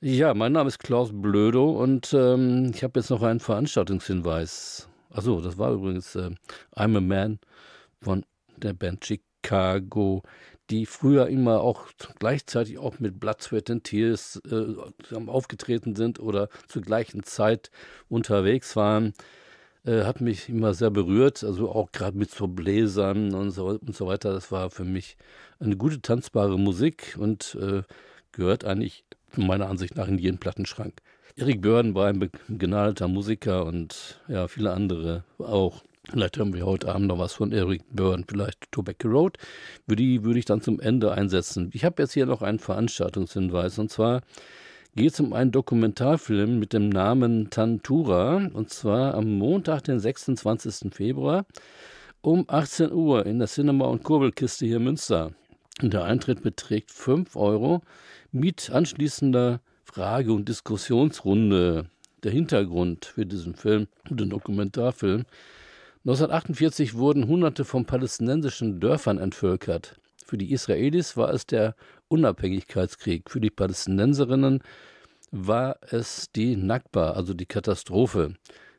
Ja, 0.00 0.32
mein 0.34 0.52
Name 0.52 0.68
ist 0.68 0.78
Klaus 0.78 1.10
Blödo 1.12 1.70
und 1.72 2.14
ähm, 2.14 2.72
ich 2.74 2.82
habe 2.82 3.00
jetzt 3.00 3.10
noch 3.10 3.22
einen 3.22 3.38
Veranstaltungshinweis. 3.38 4.88
Achso, 5.10 5.40
das 5.40 5.58
war 5.58 5.72
übrigens 5.72 6.14
äh, 6.14 6.30
I'm 6.74 6.96
a 6.96 7.00
Man 7.00 7.38
von 8.00 8.24
der 8.56 8.72
Band 8.72 9.04
Chicago 9.04 10.22
die 10.70 10.86
früher 10.86 11.26
immer 11.28 11.60
auch 11.60 11.86
gleichzeitig 12.18 12.78
auch 12.78 13.00
mit 13.00 13.18
Blood, 13.18 13.42
Sweat 13.42 13.70
and 13.70 13.84
Tears 13.84 14.40
äh, 14.50 15.16
aufgetreten 15.26 15.96
sind 15.96 16.20
oder 16.20 16.48
zur 16.68 16.82
gleichen 16.82 17.24
Zeit 17.24 17.70
unterwegs 18.08 18.76
waren, 18.76 19.12
äh, 19.84 20.04
hat 20.04 20.20
mich 20.20 20.48
immer 20.48 20.74
sehr 20.74 20.90
berührt. 20.90 21.42
Also 21.42 21.70
auch 21.70 21.92
gerade 21.92 22.16
mit 22.16 22.30
so 22.30 22.46
Bläsern 22.46 23.34
und 23.34 23.50
so, 23.50 23.66
und 23.66 23.94
so 23.94 24.06
weiter. 24.06 24.32
Das 24.32 24.52
war 24.52 24.70
für 24.70 24.84
mich 24.84 25.16
eine 25.58 25.76
gute 25.76 26.00
tanzbare 26.00 26.58
Musik 26.58 27.16
und 27.18 27.56
äh, 27.60 27.82
gehört 28.32 28.64
eigentlich 28.64 29.04
meiner 29.36 29.68
Ansicht 29.68 29.96
nach 29.96 30.08
in 30.08 30.18
jeden 30.18 30.38
Plattenschrank. 30.38 31.00
Erik 31.36 31.62
Börn 31.62 31.94
war 31.94 32.08
ein 32.08 32.18
begnadeter 32.18 33.08
Musiker 33.08 33.64
und 33.64 34.20
ja, 34.28 34.48
viele 34.48 34.72
andere 34.72 35.24
auch. 35.38 35.82
Vielleicht 36.08 36.38
hören 36.38 36.54
wir 36.54 36.66
heute 36.66 36.92
Abend 36.92 37.08
noch 37.08 37.18
was 37.18 37.34
von 37.34 37.52
Eric 37.52 37.82
Byrne, 37.90 38.24
vielleicht 38.26 38.72
Tobacco 38.72 39.06
Road. 39.06 39.36
Die 39.86 40.24
würde 40.24 40.38
ich 40.38 40.44
dann 40.44 40.60
zum 40.60 40.80
Ende 40.80 41.12
einsetzen. 41.12 41.70
Ich 41.72 41.84
habe 41.84 42.02
jetzt 42.02 42.14
hier 42.14 42.26
noch 42.26 42.42
einen 42.42 42.58
Veranstaltungshinweis 42.58 43.78
und 43.78 43.90
zwar 43.90 44.22
geht 44.96 45.12
es 45.12 45.20
um 45.20 45.32
einen 45.32 45.52
Dokumentarfilm 45.52 46.58
mit 46.58 46.72
dem 46.72 46.88
Namen 46.88 47.50
Tantura 47.50 48.36
und 48.52 48.70
zwar 48.70 49.14
am 49.14 49.38
Montag, 49.38 49.84
den 49.84 50.00
26. 50.00 50.92
Februar 50.92 51.46
um 52.22 52.44
18 52.48 52.92
Uhr 52.92 53.24
in 53.24 53.38
der 53.38 53.48
Cinema- 53.48 53.86
und 53.86 54.02
Kurbelkiste 54.02 54.66
hier 54.66 54.78
in 54.78 54.84
Münster. 54.84 55.32
Der 55.80 56.04
Eintritt 56.04 56.42
beträgt 56.42 56.90
5 56.90 57.36
Euro 57.36 57.82
mit 58.32 58.70
anschließender 58.70 59.60
Frage- 59.84 60.32
und 60.32 60.48
Diskussionsrunde. 60.48 61.86
Der 62.22 62.32
Hintergrund 62.32 63.06
für 63.06 63.24
diesen 63.24 63.54
Film, 63.54 63.86
den 64.10 64.28
Dokumentarfilm, 64.28 65.24
1948 66.06 66.94
wurden 66.94 67.28
Hunderte 67.28 67.66
von 67.66 67.84
palästinensischen 67.84 68.80
Dörfern 68.80 69.18
entvölkert. 69.18 70.00
Für 70.24 70.38
die 70.38 70.50
Israelis 70.50 71.18
war 71.18 71.34
es 71.34 71.44
der 71.44 71.74
Unabhängigkeitskrieg, 72.08 73.28
für 73.28 73.38
die 73.38 73.50
Palästinenserinnen 73.50 74.62
war 75.30 75.76
es 75.90 76.32
die 76.34 76.56
Nakba, 76.56 77.10
also 77.10 77.34
die 77.34 77.44
Katastrophe. 77.44 78.32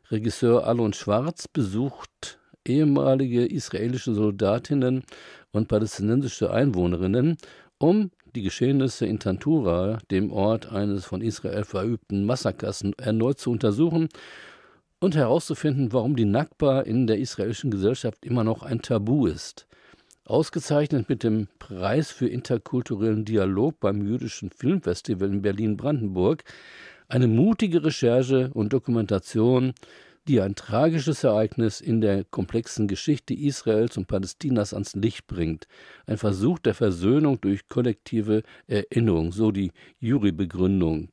Regisseur 0.09 0.65
Alon 0.65 0.93
Schwarz 0.93 1.47
besucht 1.47 2.39
ehemalige 2.65 3.45
israelische 3.45 4.15
Soldatinnen 4.15 5.03
und 5.51 5.67
palästinensische 5.67 6.51
Einwohnerinnen, 6.51 7.37
um 7.77 8.09
die 8.33 8.41
Geschehnisse 8.41 9.05
in 9.05 9.19
Tantura, 9.19 9.99
dem 10.09 10.31
Ort 10.31 10.71
eines 10.71 11.05
von 11.05 11.21
Israel 11.21 11.65
verübten 11.65 12.25
Massakers, 12.25 12.83
erneut 12.97 13.37
zu 13.37 13.51
untersuchen 13.51 14.09
und 15.01 15.15
herauszufinden, 15.15 15.91
warum 15.91 16.15
die 16.15 16.25
Nakba 16.25 16.81
in 16.81 17.07
der 17.07 17.17
israelischen 17.17 17.71
Gesellschaft 17.71 18.23
immer 18.23 18.43
noch 18.43 18.61
ein 18.61 18.83
Tabu 18.83 19.25
ist. 19.25 19.67
Ausgezeichnet 20.25 21.09
mit 21.09 21.23
dem 21.23 21.47
Preis 21.57 22.11
für 22.11 22.27
interkulturellen 22.27 23.25
Dialog 23.25 23.79
beim 23.79 24.05
Jüdischen 24.05 24.51
Filmfestival 24.51 25.29
in 25.29 25.41
Berlin-Brandenburg, 25.41 26.43
eine 27.07 27.27
mutige 27.27 27.83
Recherche 27.83 28.51
und 28.53 28.71
Dokumentation, 28.71 29.73
die 30.27 30.39
ein 30.39 30.53
tragisches 30.53 31.23
Ereignis 31.23 31.81
in 31.81 31.99
der 31.99 32.23
komplexen 32.23 32.87
Geschichte 32.87 33.33
Israels 33.33 33.97
und 33.97 34.07
Palästinas 34.07 34.71
ans 34.71 34.95
Licht 34.95 35.25
bringt. 35.25 35.67
Ein 36.05 36.17
Versuch 36.17 36.59
der 36.59 36.75
Versöhnung 36.75 37.41
durch 37.41 37.67
kollektive 37.67 38.43
Erinnerung, 38.67 39.31
so 39.31 39.51
die 39.51 39.71
Jurybegründung. 39.99 41.09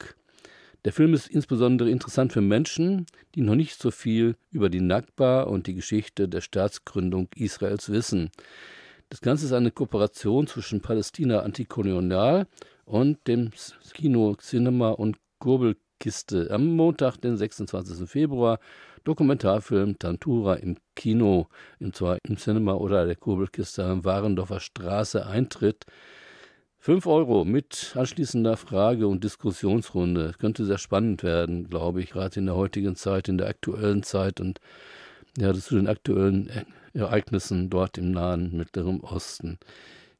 Der 0.85 0.93
Film 0.93 1.13
ist 1.13 1.27
insbesondere 1.29 1.91
interessant 1.91 2.33
für 2.33 2.41
Menschen, 2.41 3.07
die 3.35 3.41
noch 3.41 3.57
nicht 3.57 3.81
so 3.81 3.91
viel 3.91 4.37
über 4.51 4.71
die 4.71 4.81
Nakba 4.81 5.43
und 5.43 5.67
die 5.67 5.75
Geschichte 5.75 6.29
der 6.29 6.41
Staatsgründung 6.41 7.29
Israels 7.35 7.91
wissen. 7.91 8.31
Das 9.11 9.21
Ganze 9.21 9.47
ist 9.47 9.53
eine 9.53 9.71
Kooperation 9.71 10.47
zwischen 10.47 10.81
Palästina 10.81 11.41
Antikolonial 11.41 12.47
und 12.85 13.27
dem 13.27 13.51
Kino 13.93 14.37
Cinema 14.37 14.91
und 14.91 15.17
Kurbelkiste 15.41 16.51
am 16.51 16.77
Montag, 16.77 17.17
den 17.17 17.37
26. 17.37 18.09
Februar. 18.09 18.61
Dokumentarfilm 19.05 19.99
Tantura 19.99 20.57
im 20.57 20.77
Kino, 20.95 21.49
und 21.81 21.97
zwar 21.97 22.19
im 22.25 22.37
Cinema 22.37 22.75
oder 22.75 23.07
der 23.07 23.17
Kurbelkiste 23.17 23.83
am 23.85 24.05
Warendorfer 24.05 24.61
Straße 24.61 25.27
Eintritt. 25.27 25.87
5 26.81 27.07
Euro 27.07 27.45
mit 27.45 27.93
anschließender 27.97 28.57
Frage- 28.57 29.09
und 29.09 29.25
Diskussionsrunde. 29.25 30.35
Könnte 30.39 30.65
sehr 30.65 30.79
spannend 30.79 31.23
werden, 31.23 31.69
glaube 31.69 32.01
ich, 32.01 32.11
gerade 32.11 32.39
in 32.39 32.47
der 32.47 32.55
heutigen 32.55 32.95
Zeit, 32.95 33.29
in 33.29 33.39
der 33.39 33.49
aktuellen 33.49 34.03
Zeit 34.03 34.41
und 34.41 34.61
ja, 35.37 35.53
zu 35.53 35.77
den 35.77 35.89
aktuellen 35.89 36.51
Ereignissen 36.95 37.69
dort 37.69 37.99
im 37.99 38.13
nahen 38.13 38.57
Mittleren 38.57 39.01
Osten. 39.01 39.59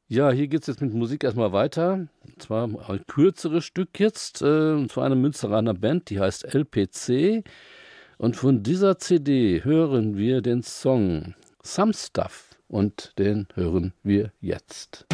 Ja, 0.07 0.31
hier 0.31 0.47
geht 0.47 0.61
es 0.61 0.67
jetzt 0.67 0.81
mit 0.81 0.93
Musik 0.93 1.23
erstmal 1.23 1.51
weiter. 1.51 2.07
Und 2.25 2.41
zwar 2.41 2.63
ein 2.63 3.05
kürzeres 3.07 3.63
Stück 3.63 3.99
jetzt, 3.99 4.41
äh, 4.41 4.71
und 4.71 4.91
zwar 4.91 5.05
eine 5.05 5.15
Münsteraner 5.15 5.73
Band, 5.73 6.09
die 6.09 6.19
heißt 6.19 6.53
LPC. 6.53 7.43
Und 8.17 8.35
von 8.35 8.63
dieser 8.63 8.97
CD 8.97 9.63
hören 9.63 10.17
wir 10.17 10.41
den 10.41 10.63
Song 10.63 11.35
Some 11.63 11.93
Stuff 11.93 12.49
und 12.67 13.13
den 13.17 13.47
hören 13.53 13.93
wir 14.03 14.31
jetzt. 14.41 15.05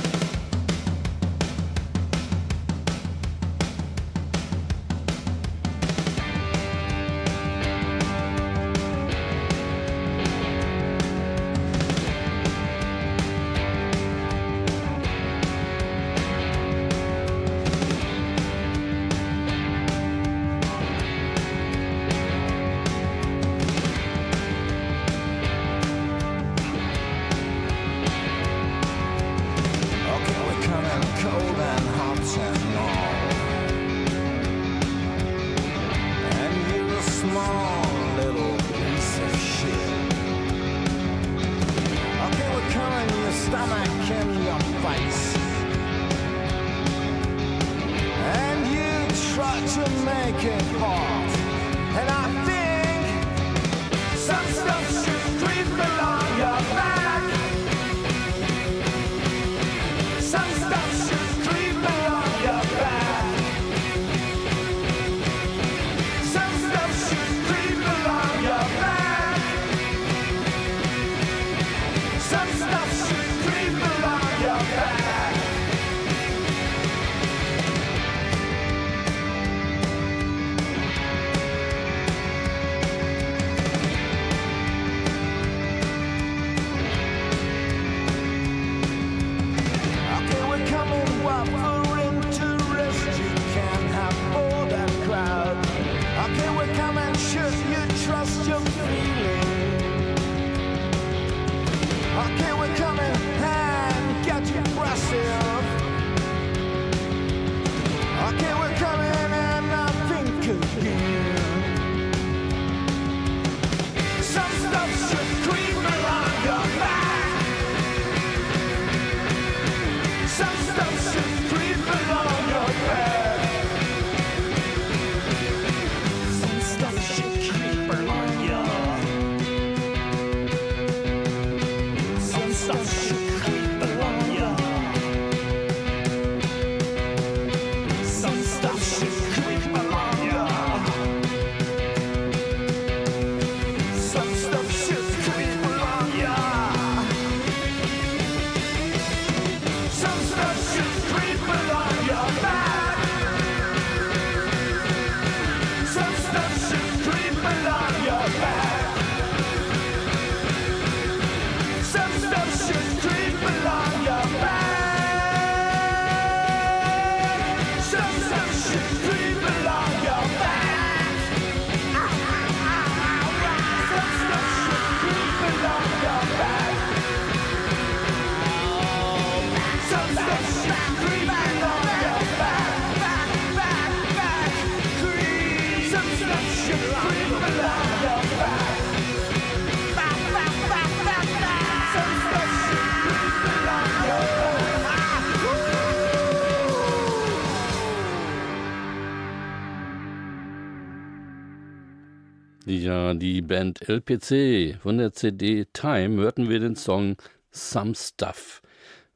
Ja, 202.95 203.13
die 203.13 203.41
Band 203.41 203.89
LPC 203.89 204.79
von 204.81 204.97
der 204.97 205.11
CD 205.11 205.65
Time 205.73 206.21
hörten 206.21 206.47
wir 206.49 206.61
den 206.61 206.77
Song 206.77 207.17
Some 207.51 207.93
Stuff. 207.93 208.61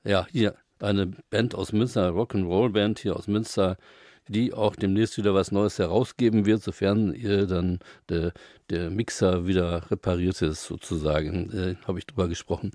Ja, 0.03 0.27
hier 0.33 0.55
eine 0.81 1.07
Band 1.29 1.55
aus 1.55 1.71
Münster, 1.71 2.09
Rock'n'Roll 2.09 2.73
Band 2.73 2.99
hier 2.99 3.15
aus 3.15 3.27
Münster, 3.27 3.77
die 4.27 4.53
auch 4.53 4.75
demnächst 4.75 5.17
wieder 5.17 5.33
was 5.33 5.53
Neues 5.53 5.79
herausgeben 5.79 6.45
wird, 6.45 6.61
sofern 6.61 7.13
ihr 7.13 7.47
dann 7.47 7.79
der, 8.09 8.33
der 8.69 8.89
Mixer 8.89 9.47
wieder 9.47 9.89
repariert 9.89 10.41
ist, 10.41 10.65
sozusagen. 10.65 11.49
Äh, 11.53 11.75
Habe 11.87 11.99
ich 11.99 12.05
drüber 12.05 12.27
gesprochen. 12.27 12.71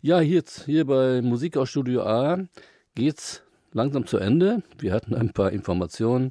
Ja, 0.00 0.20
hier, 0.20 0.44
hier 0.64 0.86
bei 0.86 1.22
Musik 1.22 1.56
aus 1.56 1.70
Studio 1.70 2.04
A 2.04 2.38
geht's 2.94 3.42
langsam 3.72 4.06
zu 4.06 4.18
Ende. 4.18 4.62
Wir 4.78 4.92
hatten 4.92 5.12
ein 5.12 5.32
paar 5.32 5.50
Informationen 5.50 6.30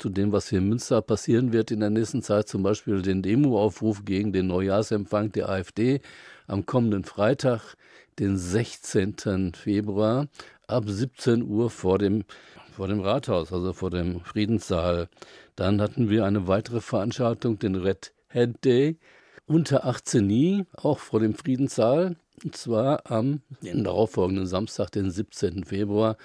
zu 0.00 0.08
dem, 0.08 0.32
was 0.32 0.48
hier 0.48 0.58
in 0.58 0.68
Münster 0.68 1.02
passieren 1.02 1.52
wird 1.52 1.70
in 1.70 1.80
der 1.80 1.90
nächsten 1.90 2.22
Zeit, 2.22 2.48
zum 2.48 2.62
Beispiel 2.62 3.02
den 3.02 3.22
Demoaufruf 3.22 4.04
gegen 4.04 4.32
den 4.32 4.46
Neujahrsempfang 4.46 5.32
der 5.32 5.48
AfD 5.48 6.00
am 6.46 6.66
kommenden 6.66 7.04
Freitag, 7.04 7.76
den 8.18 8.36
16. 8.36 9.52
Februar, 9.54 10.28
ab 10.66 10.84
17 10.86 11.42
Uhr 11.42 11.70
vor 11.70 11.98
dem, 11.98 12.24
vor 12.72 12.88
dem 12.88 13.00
Rathaus, 13.00 13.52
also 13.52 13.72
vor 13.72 13.90
dem 13.90 14.20
Friedenssaal. 14.20 15.08
Dann 15.56 15.80
hatten 15.80 16.08
wir 16.08 16.24
eine 16.24 16.48
weitere 16.48 16.80
Veranstaltung, 16.80 17.58
den 17.58 17.76
Red 17.76 18.12
Head 18.28 18.64
Day, 18.64 18.98
unter 19.46 19.84
18 19.84 20.26
nie, 20.26 20.64
auch 20.72 20.98
vor 20.98 21.20
dem 21.20 21.34
Friedenssaal, 21.34 22.16
und 22.42 22.56
zwar 22.56 23.10
am 23.10 23.42
darauffolgenden 23.60 24.46
Samstag, 24.46 24.90
den 24.90 25.10
17. 25.10 25.64
Februar. 25.64 26.16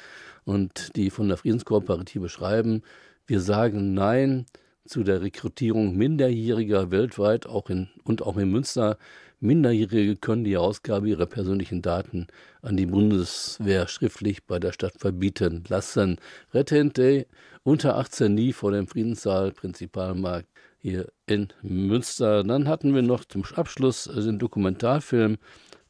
Und 0.45 0.95
die 0.95 1.09
von 1.09 1.27
der 1.27 1.37
Friedenskooperative 1.37 2.29
schreiben, 2.29 2.83
wir 3.27 3.39
sagen 3.39 3.93
Nein 3.93 4.45
zu 4.85 5.03
der 5.03 5.21
Rekrutierung 5.21 5.95
Minderjähriger 5.95 6.91
weltweit 6.91 7.47
auch 7.47 7.69
in, 7.69 7.89
und 8.03 8.21
auch 8.21 8.37
in 8.37 8.51
Münster. 8.51 8.97
Minderjährige 9.39 10.15
können 10.15 10.43
die 10.43 10.57
Ausgabe 10.57 11.09
ihrer 11.09 11.25
persönlichen 11.25 11.81
Daten 11.81 12.27
an 12.61 12.77
die 12.77 12.85
Bundeswehr 12.85 13.87
schriftlich 13.87 14.45
bei 14.45 14.59
der 14.59 14.71
Stadt 14.71 14.93
verbieten 14.97 15.63
lassen. 15.67 16.17
Retente 16.53 17.25
unter 17.63 17.97
18 17.97 18.33
nie 18.33 18.53
vor 18.53 18.71
dem 18.71 18.87
Friedenssaal 18.87 19.51
Prinzipalmarkt 19.51 20.47
hier 20.77 21.07
in 21.25 21.47
Münster. 21.63 22.43
Dann 22.43 22.67
hatten 22.67 22.93
wir 22.93 23.01
noch 23.01 23.25
zum 23.25 23.43
Abschluss 23.55 24.03
den 24.03 24.39
Dokumentarfilm 24.39 25.37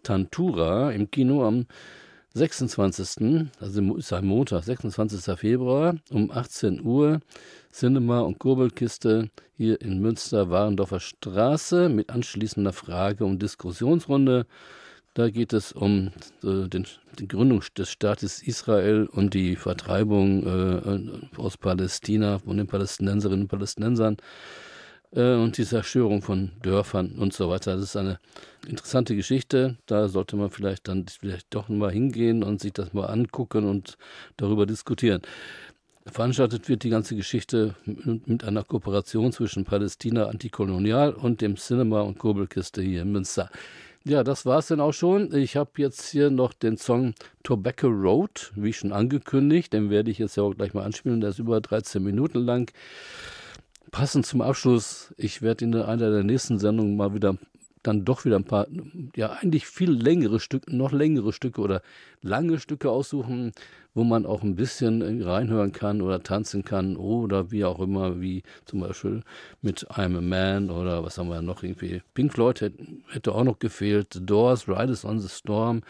Tantura 0.04 0.92
im 0.92 1.12
Kino 1.12 1.46
am 1.46 1.66
26. 2.36 3.48
also 3.62 3.96
ist 3.96 4.12
ein 4.12 4.26
Montag, 4.26 4.66
26. 4.66 5.40
Februar 5.40 5.96
um 6.10 6.30
18 6.32 6.84
Uhr, 6.84 7.22
Cinema 7.72 8.20
und 8.20 8.40
Kurbelkiste 8.40 9.30
hier 9.56 9.80
in 9.80 10.02
Münster, 10.02 10.50
Warendorfer 10.50 11.00
Straße 11.00 11.88
mit 11.88 12.10
anschließender 12.10 12.74
Frage- 12.74 13.24
und 13.24 13.42
Diskussionsrunde. 13.42 14.48
Da 15.14 15.30
geht 15.30 15.54
es 15.54 15.72
um 15.72 16.12
äh, 16.44 16.68
den, 16.68 16.86
die 17.20 17.30
Gründung 17.30 17.64
des 17.78 17.90
Staates 17.90 18.44
Israel 18.44 19.06
und 19.06 19.34
die 19.34 19.56
Vertreibung 19.56 20.46
äh, 20.46 21.40
aus 21.40 21.56
Palästina 21.56 22.40
von 22.40 22.58
den 22.58 22.68
Palästinenserinnen 22.68 23.44
und 23.44 23.48
Palästinensern 23.48 24.18
äh, 25.16 25.36
und 25.36 25.57
die 25.57 25.66
Zerstörung 25.66 26.22
von 26.22 26.51
Dörfern 26.61 27.13
und 27.18 27.34
so 27.34 27.49
weiter. 27.49 27.76
Das 27.76 27.84
ist 27.84 27.95
eine 27.95 28.20
interessante 28.68 29.16
Geschichte. 29.16 29.78
Da 29.86 30.07
sollte 30.07 30.36
man 30.36 30.51
vielleicht 30.51 30.88
dann 30.88 31.05
vielleicht 31.07 31.47
doch 31.49 31.70
mal 31.70 31.91
hingehen 31.91 32.43
und 32.43 32.61
sich 32.61 32.74
das 32.74 32.93
mal 32.93 33.05
angucken 33.05 33.66
und 33.66 33.97
darüber 34.38 34.66
diskutieren. 34.66 35.22
Veranstaltet 36.07 36.70
wird 36.70 36.84
die 36.84 36.91
ganze 36.91 37.16
Geschichte 37.16 37.74
mit 37.86 38.43
einer 38.43 38.63
Kooperation 38.63 39.32
zwischen 39.32 39.63
Palästina 39.63 40.28
Antikolonial 40.28 41.13
und 41.13 41.41
dem 41.41 41.55
Cinema 41.55 42.01
und 42.01 42.20
Kurbelkiste 42.20 42.84
hier 42.84 43.01
in 43.01 43.11
Münster. 43.11 43.49
Ja, 44.03 44.24
das 44.24 44.45
war 44.45 44.59
es 44.59 44.68
dann 44.68 44.82
auch 44.82 44.91
schon. 44.91 45.34
Ich 45.34 45.55
habe 45.55 45.72
jetzt 45.78 46.09
hier 46.09 46.30
noch 46.30 46.53
den 46.53 46.78
Song 46.78 47.16
Tobacco 47.41 47.88
Road, 47.88 48.51
wie 48.55 48.72
schon 48.72 48.91
angekündigt. 48.91 49.74
Den 49.74 49.89
werde 49.89 50.11
ich 50.11 50.20
jetzt 50.20 50.38
ja 50.38 50.43
auch 50.43 50.53
gleich 50.53 50.76
mal 50.76 50.84
anspielen. 50.84 51.22
Der 51.22 51.32
ist 51.32 51.39
über 51.39 51.59
13 51.59 52.03
Minuten 52.03 52.38
lang. 52.38 52.72
Passend 53.96 54.26
zum 54.26 54.41
Abschluss, 54.41 55.14
ich 55.16 55.41
werde 55.41 55.64
in 55.64 55.74
einer 55.74 56.12
der 56.12 56.26
nächsten 56.26 56.60
Sendungen 56.60 56.98
mal 56.98 57.14
wieder 57.14 57.38
dann 57.82 58.04
doch 58.04 58.26
wieder 58.26 58.36
ein 58.36 58.43
paar, 58.43 58.68
ja, 59.16 59.30
eigentlich 59.30 59.68
viel 59.68 59.89
längere 59.89 60.41
Stücke, 60.41 60.76
noch 60.76 60.91
längere 60.91 61.32
Stücke 61.32 61.62
oder 61.62 61.82
lange 62.22 62.60
Stücke 62.60 62.89
aussuchen, 62.89 63.54
wo 63.93 64.04
man 64.04 64.26
auch 64.26 64.43
ein 64.43 64.56
bisschen 64.56 65.24
reinhören 65.24 65.72
kann 65.72 66.02
oder 66.02 66.22
tanzen 66.22 66.66
kann 66.66 66.98
oder 66.98 67.52
wie 67.52 67.64
auch 67.64 67.80
immer, 67.80 68.20
wie 68.20 68.43
zum 68.66 68.82
Beispiel 68.82 69.22
mit 69.62 69.88
I'm 69.91 70.18
a 70.18 70.22
Man 70.22 70.72
oder 70.72 71.06
was 71.06 71.18
haben 71.18 71.30
wir 71.30 71.41
noch 71.41 71.64
irgendwie. 71.64 72.02
Pink 72.16 72.34
Floyd 72.34 72.60
hätte, 72.60 72.84
hätte 73.08 73.32
auch 73.34 73.46
noch 73.46 73.60
gefehlt, 73.60 74.16
The 74.16 74.26
Doors, 74.26 74.68
Riders 74.68 75.06
on 75.06 75.22
the 75.22 75.30
Storm. 75.30 75.84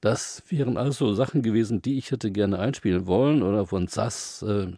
Das 0.00 0.44
wären 0.50 0.76
also 0.76 1.14
Sachen 1.14 1.42
gewesen, 1.42 1.82
die 1.82 1.98
ich 1.98 2.12
hätte 2.12 2.30
gerne 2.30 2.60
einspielen 2.60 3.08
wollen 3.08 3.42
oder 3.42 3.66
von 3.66 3.88
Sass. 3.88 4.42
Äh, 4.42 4.68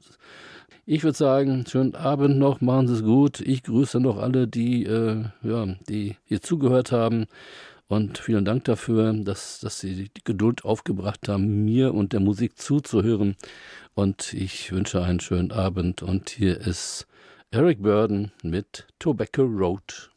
ich 0.84 1.04
würde 1.04 1.16
sagen, 1.16 1.64
schönen 1.66 1.94
Abend 1.94 2.38
noch, 2.38 2.60
machen 2.60 2.88
Sie 2.88 2.94
es 2.94 3.02
gut. 3.04 3.40
Ich 3.40 3.62
grüße 3.62 4.00
noch 4.00 4.18
alle, 4.18 4.48
die, 4.48 4.84
äh, 4.84 5.24
ja, 5.42 5.66
die 5.88 6.16
hier 6.24 6.40
zugehört 6.40 6.92
haben. 6.92 7.26
Und 7.88 8.18
vielen 8.18 8.44
Dank 8.44 8.64
dafür, 8.64 9.12
dass, 9.12 9.60
dass 9.60 9.78
Sie 9.78 10.08
die 10.08 10.24
Geduld 10.24 10.64
aufgebracht 10.64 11.28
haben, 11.28 11.64
mir 11.64 11.94
und 11.94 12.12
der 12.12 12.20
Musik 12.20 12.58
zuzuhören. 12.58 13.36
Und 13.94 14.32
ich 14.32 14.72
wünsche 14.72 15.02
einen 15.02 15.20
schönen 15.20 15.52
Abend. 15.52 16.02
Und 16.02 16.30
hier 16.30 16.58
ist 16.58 17.06
Eric 17.50 17.82
Burden 17.82 18.32
mit 18.42 18.86
Tobacco 18.98 19.42
Road. 19.42 20.10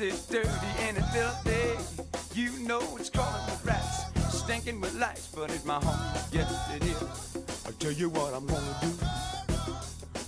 is 0.00 0.26
dirty 0.26 0.48
and 0.80 0.96
it's 0.96 1.10
filthy. 1.10 2.40
You 2.40 2.50
know 2.66 2.80
it's 2.98 3.10
crawling 3.10 3.44
with 3.46 3.64
rats, 3.64 4.04
stinking 4.36 4.80
with 4.80 4.94
lice, 4.94 5.28
but 5.34 5.50
it's 5.50 5.64
my 5.64 5.80
home. 5.82 5.98
Yes, 6.30 6.52
it 6.74 6.84
is. 6.84 7.36
I 7.66 7.70
tell 7.78 7.92
you 7.92 8.08
what 8.10 8.34
I'm 8.34 8.46
gonna 8.46 8.78
do. 8.80 8.92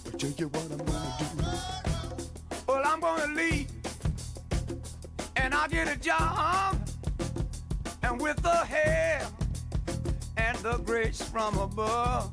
I 0.07 0.17
tell 0.17 0.31
you 0.31 0.49
what 0.49 0.65
I'm 0.73 0.79
gonna 0.79 1.17
do. 1.19 1.27
Well, 2.67 2.83
I'm 2.85 3.01
gonna 3.01 3.33
leave, 3.33 3.71
and 5.37 5.55
I'll 5.55 5.69
get 5.69 5.89
a 5.89 5.97
job, 5.97 6.77
and 8.03 8.21
with 8.21 8.43
the 8.43 8.57
help 8.57 9.33
and 10.37 10.59
the 10.59 10.79
grace 10.79 11.23
from 11.23 11.57
above, 11.59 12.31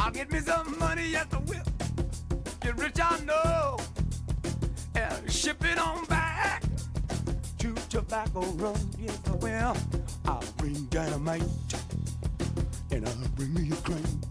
I'll 0.00 0.10
get 0.12 0.30
me 0.30 0.40
some 0.40 0.78
money 0.78 1.14
at 1.14 1.30
the 1.30 1.38
whip. 1.38 1.68
Get 2.60 2.78
rich, 2.78 2.98
I 3.00 3.20
know, 3.20 3.78
and 4.94 5.30
ship 5.30 5.62
it 5.64 5.78
on 5.78 6.04
back. 6.06 6.21
Tobacco 7.92 8.40
Road. 8.52 8.78
Yes, 8.98 9.20
I 9.26 9.32
will. 9.32 9.76
I'll 10.24 10.42
bring 10.56 10.72
dynamite 10.86 11.44
and 12.90 13.06
I'll 13.06 13.28
bring 13.36 13.52
me 13.52 13.70
a 13.70 13.76
crane. 13.82 14.22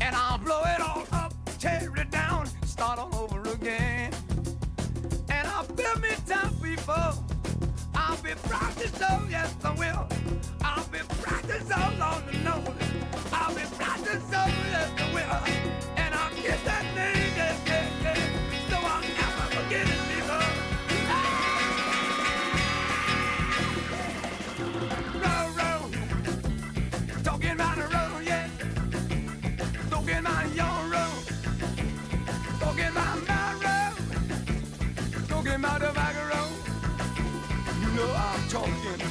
And 0.00 0.16
I'll 0.16 0.38
blow 0.38 0.60
it 0.64 0.80
all 0.80 1.06
up, 1.12 1.32
tear 1.60 1.92
it 1.96 2.10
down, 2.10 2.48
start 2.66 2.98
all 2.98 3.14
over 3.14 3.40
again. 3.52 4.12
And 5.30 5.46
I'll 5.46 5.62
fill 5.62 6.00
me 6.00 6.08
town 6.26 6.52
people. 6.60 7.24
I'll 7.94 8.16
be 8.16 8.32
proud 8.48 8.76
to 8.78 8.88
show, 8.88 9.20
yes 9.30 9.54
I 9.62 9.70
will. 9.70 10.08
I'll 10.60 10.88
be 10.88 10.98
practicing 11.22 11.68
so 11.68 11.76
oh, 11.76 11.94
long 12.00 12.22
to 12.32 12.38
know. 12.38 12.74
I'll 13.32 13.54
be 13.54 13.62
practicing 13.76 14.20
so 14.22 14.38
oh, 14.38 14.64
yes 14.72 14.90
I 14.98 15.14
will. 15.14 15.83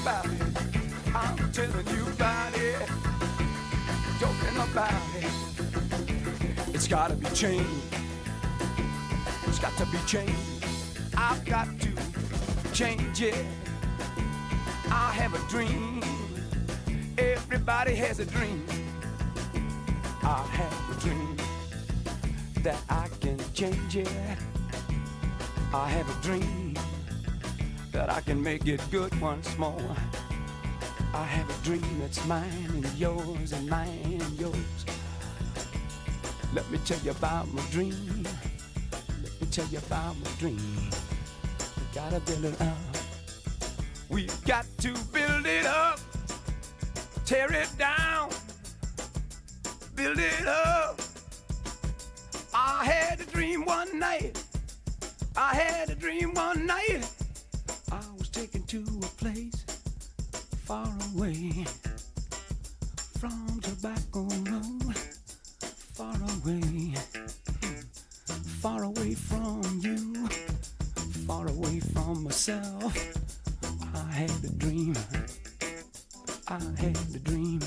About 0.04 0.26
it. 0.26 0.42
I'm 1.16 1.52
telling 1.54 1.88
you 1.96 2.06
about 2.08 2.58
it. 2.58 2.88
Talking 4.20 4.58
about 4.70 5.02
it. 5.16 6.76
It's 6.76 6.90
gotta 6.90 7.16
be 7.16 7.26
changed. 7.28 7.70
It's 9.48 9.60
got 9.60 9.78
to 9.78 9.86
be 9.86 9.98
changed. 10.06 10.34
I've 11.16 11.46
got 11.46 11.68
to 11.80 11.92
change 12.74 13.22
it. 13.22 13.46
I 14.92 15.12
have 15.14 15.34
a 15.36 15.50
dream. 15.50 16.02
Everybody 17.18 17.96
has 17.96 18.20
a 18.20 18.26
dream. 18.26 18.66
I 20.22 20.46
have 20.60 20.98
a 20.98 21.00
dream 21.00 21.38
that 22.64 22.82
I 22.90 23.08
can 23.22 23.40
change 23.54 23.96
it. 23.96 24.10
I 25.74 25.88
have 25.88 26.10
a 26.10 26.22
dream 26.22 26.63
that 27.94 28.10
I 28.10 28.22
can 28.22 28.42
make 28.42 28.68
it 28.68 28.82
good 28.92 29.20
once 29.22 29.58
more. 29.58 29.96
I 31.14 31.24
have 31.24 31.50
a 31.50 31.64
dream 31.64 32.00
that's 32.00 32.26
mine 32.26 32.72
and 32.74 32.94
yours 32.98 33.54
and 33.54 33.70
mine 33.70 34.20
and 34.22 34.40
yours. 34.40 34.86
Let 36.54 36.70
me 36.70 36.80
tell 36.86 37.00
you 37.00 37.12
about 37.12 37.48
my 37.54 37.62
dream. 37.72 38.28
Let 39.22 39.42
me 39.42 39.48
tell 39.50 39.68
you 39.68 39.78
about 39.78 40.16
my 40.18 40.30
dream. 40.40 40.90
I 41.60 41.96
gotta 41.96 42.20
build 42.20 42.46
it 42.46 42.62
up 42.62 42.94
We've 44.14 44.46
got 44.46 44.68
to 44.78 44.94
build 45.12 45.48
it 45.48 45.66
up, 45.66 46.00
tear 47.26 47.52
it 47.52 47.70
down, 47.80 48.30
build 49.96 50.20
it 50.20 50.46
up. 50.46 51.02
I 52.54 52.86
had 52.86 53.20
a 53.20 53.26
dream 53.26 53.66
one 53.66 53.98
night. 53.98 54.44
I 55.36 55.56
had 55.56 55.90
a 55.90 55.96
dream 55.96 56.36
one 56.36 56.68
night. 56.68 57.10
To 58.74 58.80
a 58.80 59.12
place 59.22 59.66
far 60.66 60.90
away 61.14 61.64
from 63.20 63.62
Tobacco 63.62 64.24
Road, 64.50 64.98
far 65.94 66.16
away, 66.16 66.96
far 68.64 68.84
away 68.86 69.14
from 69.14 69.62
you, 69.80 70.28
far 71.28 71.48
away 71.50 71.82
from 71.82 72.24
myself. 72.24 72.98
I 73.94 74.12
had 74.12 74.44
a 74.44 74.50
dream. 74.58 74.96
I 76.48 76.60
had 76.80 76.98
a 77.14 77.20
dream 77.20 77.62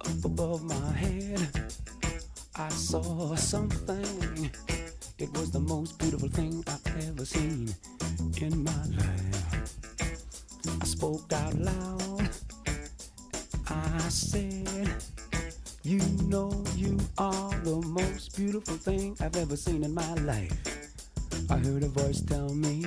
up 0.00 0.24
above 0.24 0.62
my 0.62 0.92
head. 0.92 1.40
I 2.54 2.68
saw 2.68 3.34
something. 3.34 4.48
It 5.18 5.36
was 5.36 5.50
the 5.50 5.58
most 5.58 5.98
beautiful 5.98 6.28
thing 6.28 6.62
I've 6.68 7.08
ever 7.08 7.24
seen 7.24 7.74
in 8.40 8.62
my 8.62 8.84
life. 8.96 9.21
Spoke 11.02 11.32
out 11.32 11.54
loud. 11.54 12.30
I 13.68 13.98
said, 14.08 14.88
You 15.82 15.98
know 16.28 16.62
you 16.76 16.96
are 17.18 17.50
the 17.64 17.82
most 17.88 18.36
beautiful 18.36 18.76
thing 18.76 19.16
I've 19.20 19.34
ever 19.34 19.56
seen 19.56 19.82
in 19.82 19.92
my 19.92 20.14
life. 20.14 20.52
I 21.50 21.56
heard 21.56 21.82
a 21.82 21.88
voice 21.88 22.20
tell 22.20 22.54
me, 22.54 22.84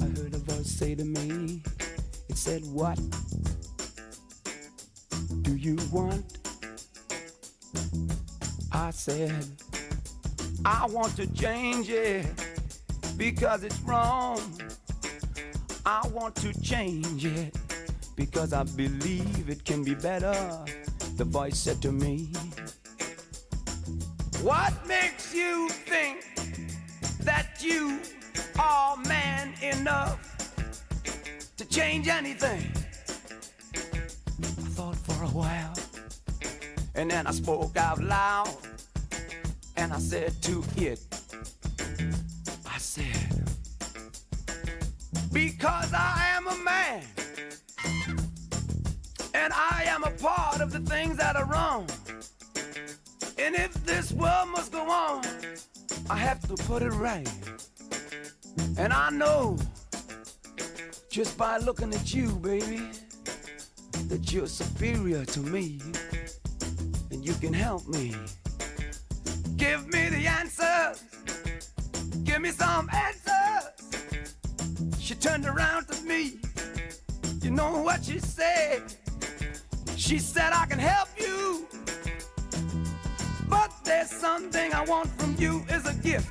I 0.00 0.04
heard 0.04 0.32
a 0.32 0.38
voice 0.38 0.70
say 0.70 0.94
to 0.94 1.04
me, 1.04 1.62
It 2.30 2.38
said, 2.38 2.64
What 2.72 2.98
do 5.42 5.56
you 5.56 5.76
want? 5.92 6.38
I 8.72 8.92
said, 8.92 9.44
I 10.64 10.86
want 10.86 11.14
to 11.16 11.26
change 11.34 11.90
it 11.90 12.24
because 13.18 13.62
it's 13.62 13.78
wrong. 13.80 14.40
I 15.90 16.06
want 16.08 16.36
to 16.36 16.52
change 16.60 17.24
it 17.24 17.56
because 18.14 18.52
I 18.52 18.64
believe 18.64 19.48
it 19.48 19.64
can 19.64 19.82
be 19.82 19.94
better. 19.94 20.36
The 21.16 21.24
voice 21.24 21.58
said 21.58 21.80
to 21.80 21.90
me, 21.90 22.30
What 24.42 24.74
makes 24.86 25.34
you 25.34 25.70
think 25.70 26.26
that 27.20 27.62
you 27.62 28.00
are 28.58 28.98
man 28.98 29.54
enough 29.62 30.20
to 31.56 31.64
change 31.64 32.08
anything? 32.08 32.70
I 34.42 34.68
thought 34.76 34.96
for 34.96 35.24
a 35.24 35.28
while 35.28 35.72
and 36.96 37.10
then 37.10 37.26
I 37.26 37.30
spoke 37.30 37.78
out 37.78 38.02
loud 38.02 38.54
and 39.78 39.94
I 39.94 39.98
said 40.00 40.34
to 40.42 40.62
it, 40.76 41.00
I 42.66 42.76
said, 42.76 43.47
because 45.32 45.92
I 45.92 46.26
am 46.36 46.46
a 46.46 46.56
man 46.64 47.02
and 49.34 49.52
I 49.52 49.84
am 49.86 50.04
a 50.04 50.10
part 50.10 50.60
of 50.60 50.72
the 50.72 50.80
things 50.80 51.16
that 51.16 51.36
are 51.36 51.44
wrong. 51.44 51.88
And 53.38 53.54
if 53.54 53.72
this 53.84 54.12
world 54.12 54.48
must 54.48 54.72
go 54.72 54.88
on, 54.90 55.24
I 56.10 56.16
have 56.16 56.40
to 56.48 56.54
put 56.64 56.82
it 56.82 56.90
right. 56.90 57.30
And 58.76 58.92
I 58.92 59.10
know 59.10 59.56
just 61.10 61.36
by 61.36 61.58
looking 61.58 61.92
at 61.94 62.14
you, 62.14 62.28
baby, 62.36 62.90
that 64.08 64.32
you're 64.32 64.46
superior 64.46 65.24
to 65.24 65.40
me 65.40 65.80
and 67.10 67.24
you 67.24 67.34
can 67.34 67.52
help 67.52 67.86
me. 67.88 68.14
Give 69.56 69.86
me 69.88 70.08
the 70.08 70.26
answers. 70.26 71.02
Give 72.24 72.40
me 72.40 72.50
some 72.50 72.88
answers. 72.90 73.17
Turned 75.20 75.46
around 75.46 75.88
to 75.88 76.02
me. 76.04 76.38
You 77.42 77.50
know 77.50 77.82
what 77.82 78.04
she 78.04 78.18
said? 78.20 78.82
She 79.96 80.18
said, 80.18 80.52
I 80.52 80.66
can 80.66 80.78
help 80.78 81.08
you. 81.18 81.66
But 83.48 83.72
there's 83.84 84.10
something 84.10 84.72
I 84.72 84.84
want 84.84 85.08
from 85.18 85.34
you 85.38 85.64
is 85.70 85.86
a 85.86 85.94
gift. 85.94 86.30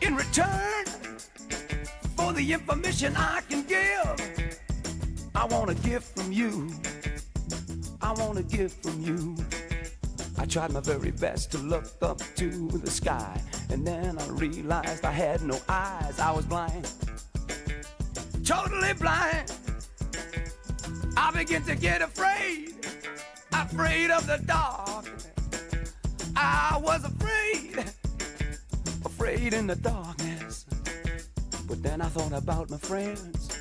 In 0.00 0.14
return 0.14 0.84
for 2.16 2.32
the 2.32 2.52
information 2.52 3.16
I 3.16 3.40
can 3.48 3.62
give, 3.64 4.60
I 5.34 5.44
want 5.46 5.70
a 5.70 5.74
gift 5.74 6.16
from 6.18 6.30
you. 6.30 6.70
I 8.00 8.12
want 8.12 8.38
a 8.38 8.42
gift 8.42 8.82
from 8.84 9.02
you. 9.02 9.36
I 10.38 10.46
tried 10.46 10.72
my 10.72 10.80
very 10.80 11.10
best 11.10 11.50
to 11.52 11.58
look 11.58 11.86
up 12.02 12.20
to 12.36 12.68
the 12.68 12.90
sky, 12.90 13.40
and 13.70 13.86
then 13.86 14.18
I 14.18 14.26
realized 14.28 15.04
I 15.04 15.10
had 15.10 15.42
no 15.42 15.58
eyes. 15.68 16.18
I 16.18 16.32
was 16.32 16.44
blind, 16.44 16.90
totally 18.44 18.92
blind. 18.94 19.52
I 21.16 21.30
began 21.32 21.62
to 21.64 21.74
get 21.74 22.02
afraid, 22.02 22.74
afraid 23.52 24.10
of 24.10 24.26
the 24.26 24.38
dark. 24.46 25.06
I 26.36 26.78
was 26.82 27.04
afraid, 27.04 27.78
afraid 29.04 29.54
in 29.54 29.66
the 29.66 29.76
darkness. 29.76 30.66
But 31.66 31.82
then 31.82 32.00
I 32.00 32.06
thought 32.06 32.32
about 32.32 32.70
my 32.70 32.76
friends 32.76 33.58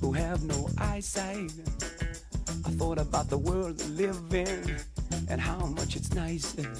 who 0.00 0.12
have 0.12 0.42
no 0.44 0.68
eyesight. 0.78 1.52
I 2.64 2.70
thought 2.70 2.98
about 2.98 3.28
the 3.28 3.38
world 3.38 3.78
they 3.78 4.06
live 4.06 4.34
in 4.34 4.76
and 5.28 5.40
how 5.40 5.66
much 5.66 5.96
it's 5.96 6.14
nice 6.14 6.54
and 6.54 6.78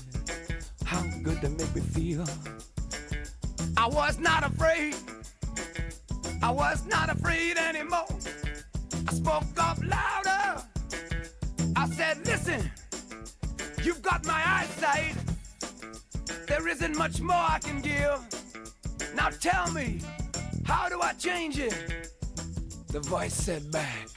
how 0.87 1.03
good 1.22 1.41
they 1.41 1.49
make 1.49 1.74
me 1.74 1.80
feel. 1.80 2.24
I 3.76 3.89
was 3.89 4.18
not 4.18 4.45
afraid. 4.45 4.95
I 6.43 6.51
was 6.51 6.87
not 6.87 7.11
afraid 7.11 7.57
anymore. 7.59 8.07
I 9.09 9.12
spoke 9.12 9.45
up 9.59 9.78
louder. 9.82 10.62
I 11.74 11.89
said, 11.91 12.24
listen, 12.24 12.70
you've 13.82 14.01
got 14.01 14.24
my 14.24 14.41
eyesight. 14.47 15.16
There 16.47 16.68
isn't 16.68 16.97
much 16.97 17.20
more 17.20 17.37
I 17.37 17.59
can 17.61 17.80
give. 17.80 18.20
Now 19.14 19.30
tell 19.30 19.70
me, 19.72 20.01
how 20.64 20.89
do 20.89 21.01
I 21.01 21.12
change 21.14 21.59
it? 21.59 22.12
The 22.89 23.01
voice 23.01 23.34
said 23.34 23.70
back, 23.72 24.09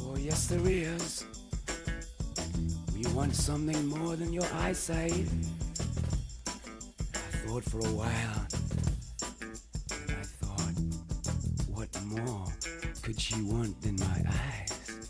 Oh, 0.00 0.16
yes, 0.16 0.46
there 0.46 0.66
is. 0.66 1.24
We 2.98 3.06
want 3.12 3.32
something 3.32 3.86
more 3.86 4.16
than 4.16 4.32
your 4.32 4.46
eyesight. 4.54 5.12
I 7.14 7.36
thought 7.46 7.62
for 7.62 7.78
a 7.78 7.92
while, 7.92 8.46
I 10.08 10.24
thought, 10.42 10.74
what 11.68 12.02
more 12.06 12.46
could 13.02 13.20
she 13.20 13.40
want 13.42 13.80
than 13.82 13.94
my 14.00 14.20
eyes? 14.26 15.08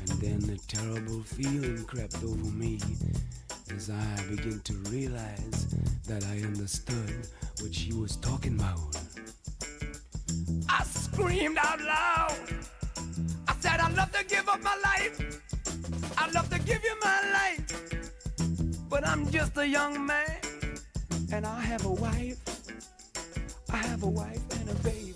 And 0.00 0.08
then 0.20 0.40
the 0.40 0.58
terrible 0.66 1.22
feeling 1.22 1.84
crept 1.84 2.16
over 2.24 2.50
me 2.50 2.80
as 3.70 3.90
I 3.90 4.24
began 4.28 4.58
to 4.58 4.72
realize 4.90 5.68
that 6.08 6.24
I 6.24 6.38
understood 6.44 7.28
what 7.60 7.72
she 7.72 7.92
was 7.92 8.16
talking 8.16 8.56
about. 8.56 8.96
I 10.68 10.82
screamed 10.82 11.58
out 11.58 11.80
loud. 11.80 12.38
I 13.46 13.54
said, 13.60 13.78
I'd 13.78 13.94
love 13.94 14.10
to 14.10 14.24
give 14.24 14.48
up 14.48 14.60
my 14.64 14.76
life. 14.82 15.23
I'd 16.24 16.32
love 16.32 16.48
to 16.48 16.58
give 16.60 16.82
you 16.82 16.96
my 17.02 17.20
life. 17.32 18.88
But 18.88 19.06
I'm 19.06 19.30
just 19.30 19.58
a 19.58 19.68
young 19.68 20.06
man. 20.06 20.40
And 21.30 21.44
I 21.44 21.60
have 21.60 21.84
a 21.84 21.92
wife. 21.92 22.40
I 23.70 23.76
have 23.76 24.04
a 24.04 24.08
wife 24.08 24.40
and 24.58 24.70
a 24.70 24.74
baby. 24.76 25.12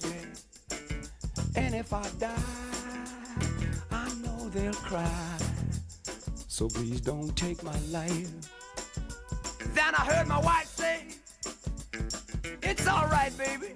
And 1.57 1.75
if 1.75 1.95
I 1.95 2.07
die, 2.19 2.37
I 3.91 4.13
know 4.23 4.51
they'll 4.51 4.75
cry. 4.75 5.39
So 6.47 6.69
please 6.69 7.01
don't 7.01 7.35
take 7.35 7.63
my 7.63 7.79
life. 7.91 8.31
Then 9.73 9.95
I 9.95 10.05
heard 10.13 10.29
my 10.29 10.41
wife 10.41 10.67
say, 10.67 11.05
It's 12.63 12.87
alright, 12.87 13.33
baby. 13.39 13.73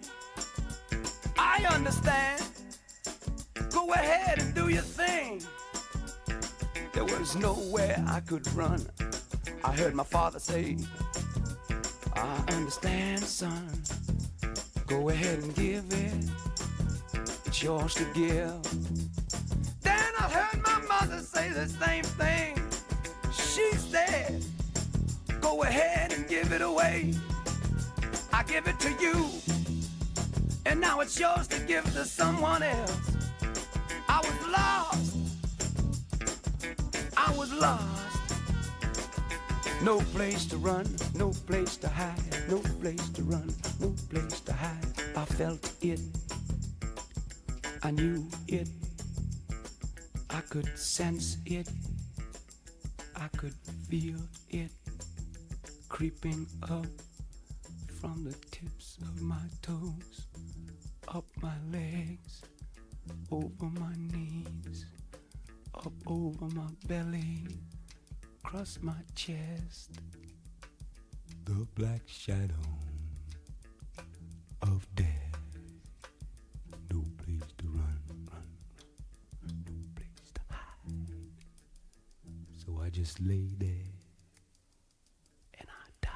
I 1.38 1.64
understand. 1.70 2.42
Go 3.70 3.90
ahead 3.94 4.38
and 4.38 4.54
do 4.54 4.68
your 4.68 4.82
thing. 4.82 5.40
There 6.92 7.04
was 7.04 7.34
nowhere 7.36 8.04
I 8.06 8.20
could 8.20 8.46
run. 8.54 8.86
I 9.64 9.72
heard 9.72 9.94
my 9.94 10.04
father 10.04 10.38
say, 10.38 10.76
I 12.14 12.44
understand, 12.48 13.22
son. 13.22 13.82
Go 14.86 15.08
ahead 15.08 15.38
and 15.38 15.54
give 15.54 15.84
it. 15.90 16.30
It's 17.46 17.62
yours 17.62 17.94
to 17.94 18.04
give. 18.12 18.60
Then 19.80 20.12
I 20.18 20.28
heard 20.28 20.62
my 20.62 20.80
mother 20.86 21.20
say 21.20 21.48
the 21.48 21.66
same 21.66 22.04
thing. 22.04 22.58
She 23.32 23.72
said, 23.72 24.44
Go 25.40 25.62
ahead 25.62 26.12
and 26.12 26.28
give 26.28 26.52
it 26.52 26.60
away. 26.60 27.14
I 28.34 28.42
give 28.42 28.68
it 28.68 28.78
to 28.80 28.90
you. 29.00 29.30
And 30.66 30.78
now 30.78 31.00
it's 31.00 31.18
yours 31.18 31.48
to 31.48 31.58
give 31.60 31.84
to 31.94 32.04
someone 32.04 32.62
else. 32.62 33.00
I 34.08 34.18
was 34.18 34.48
lost. 34.52 35.21
I 37.24 37.32
was 37.36 37.52
lost. 37.52 38.34
No 39.82 39.98
place 40.12 40.44
to 40.46 40.56
run, 40.56 40.86
no 41.14 41.30
place 41.46 41.76
to 41.78 41.88
hide, 41.88 42.20
no 42.48 42.58
place 42.80 43.08
to 43.10 43.22
run, 43.22 43.54
no 43.80 43.94
place 44.10 44.40
to 44.40 44.52
hide. 44.52 44.86
I 45.16 45.24
felt 45.24 45.72
it. 45.80 46.00
I 47.84 47.92
knew 47.92 48.28
it. 48.48 48.68
I 50.30 50.40
could 50.40 50.76
sense 50.76 51.36
it. 51.46 51.68
I 53.14 53.28
could 53.36 53.54
feel 53.88 54.18
it 54.50 54.72
creeping 55.88 56.46
up 56.64 56.86
from 58.00 58.24
the 58.24 58.34
tips 58.50 58.98
of 59.02 59.22
my 59.22 59.46
toes, 59.62 60.26
up 61.06 61.24
my 61.40 61.54
legs, 61.70 62.42
over 63.30 63.66
my 63.78 63.94
knees, 63.96 64.86
up 65.74 65.92
over 66.06 66.46
my 66.54 66.68
belly, 66.86 67.46
across 68.44 68.78
my 68.82 68.94
chest. 69.14 69.90
The 71.44 71.66
black 71.74 72.02
shadow 72.06 72.54
of 74.62 74.86
death. 74.94 75.08
No 76.90 77.02
place 77.24 77.52
to 77.58 77.66
run, 77.66 77.98
run, 78.08 78.26
run, 79.42 79.64
no 79.66 79.72
place 79.96 80.30
to 80.34 80.40
hide. 80.50 81.08
So 82.64 82.80
I 82.84 82.90
just 82.90 83.20
lay 83.20 83.48
there 83.58 83.90
and 85.58 85.68
I 85.68 85.86
died. 86.00 86.12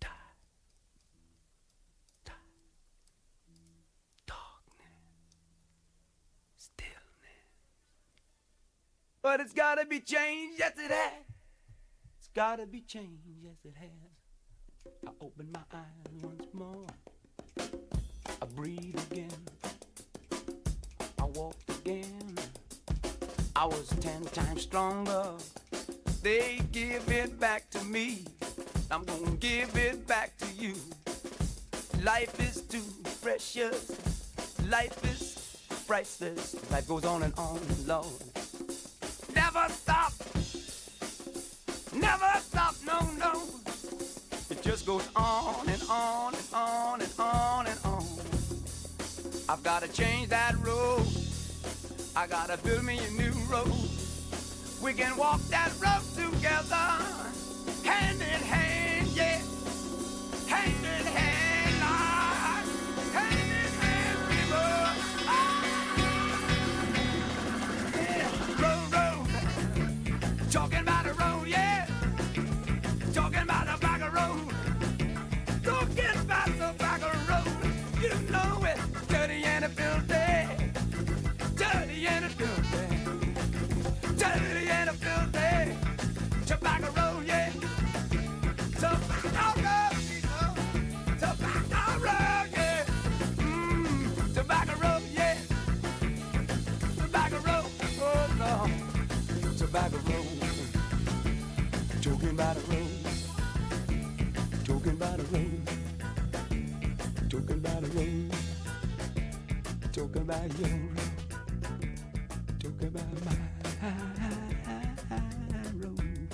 Died. 0.00 0.10
Died. 2.24 2.34
Darkness. 4.26 5.36
Stillness. 6.56 7.00
But 9.30 9.38
it's 9.38 9.52
gotta 9.52 9.86
be 9.86 10.00
changed, 10.00 10.58
yes 10.58 10.72
it 10.76 10.90
has. 10.90 11.22
It's 12.18 12.28
gotta 12.34 12.66
be 12.66 12.80
changed, 12.80 13.22
yes 13.40 13.54
it 13.64 13.74
has. 13.78 14.90
I 15.06 15.10
open 15.24 15.52
my 15.54 15.60
eyes 15.72 16.20
once 16.20 16.48
more. 16.52 16.84
I 17.56 18.44
breathe 18.56 18.98
again. 19.12 19.30
I 21.16 21.26
walked 21.26 21.70
again. 21.70 22.36
I 23.54 23.66
was 23.66 23.90
ten 24.00 24.24
times 24.24 24.62
stronger. 24.62 25.34
They 26.24 26.60
give 26.72 27.08
it 27.08 27.38
back 27.38 27.70
to 27.70 27.84
me. 27.84 28.24
I'm 28.90 29.04
gonna 29.04 29.36
give 29.36 29.76
it 29.76 30.08
back 30.08 30.36
to 30.38 30.46
you. 30.58 30.74
Life 32.02 32.40
is 32.40 32.62
too 32.62 32.82
precious. 33.22 33.92
Life 34.68 35.04
is 35.04 35.84
priceless. 35.86 36.56
Life 36.72 36.88
goes 36.88 37.04
on 37.04 37.22
and 37.22 37.34
on, 37.38 37.60
Lord. 37.86 38.29
Never 39.60 39.72
stop. 39.74 40.12
Never 41.92 42.40
stop, 42.40 42.74
no, 42.86 42.98
no. 43.18 43.42
It 44.48 44.62
just 44.62 44.86
goes 44.86 45.06
on 45.14 45.68
and 45.68 45.82
on 45.90 46.34
and 46.34 46.48
on 46.54 47.00
and 47.02 47.12
on 47.18 47.66
and 47.66 47.78
on. 47.84 48.06
I've 49.50 49.62
gotta 49.62 49.92
change 49.92 50.30
that 50.30 50.54
road. 50.64 51.06
I 52.16 52.26
gotta 52.26 52.56
build 52.64 52.84
me 52.84 53.00
a 53.06 53.10
new 53.10 53.32
road. 53.50 53.70
We 54.82 54.94
can 54.94 55.14
walk 55.18 55.42
that 55.50 55.72
road 55.78 56.04
together, 56.16 56.88
hand 57.84 58.22
in 58.22 58.40
hand, 58.40 58.59
Talking 70.60 70.89
Joking 107.60 107.74
by 107.74 107.80
the 107.80 107.88
road. 107.98 108.32
Joking 109.92 110.24
by 110.24 110.48
your 110.58 110.68
road. 110.70 110.98
Joking 112.58 112.90
by 112.90 113.02
my 113.26 113.36
road. 115.74 116.28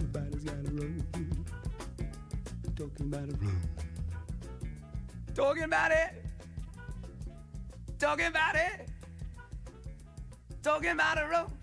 Everybody's 0.00 0.44
got 0.44 0.54
a 0.54 0.70
road. 0.72 1.04
Talking 2.74 3.06
about 3.06 3.28
a 3.28 3.36
road. 3.36 3.68
Talking 5.34 5.62
about 5.64 5.92
it. 5.92 6.24
Talking 8.00 8.26
about 8.26 8.56
it. 8.56 8.88
Talking 10.62 10.90
about 10.90 11.18
a 11.22 11.28
road. 11.28 11.57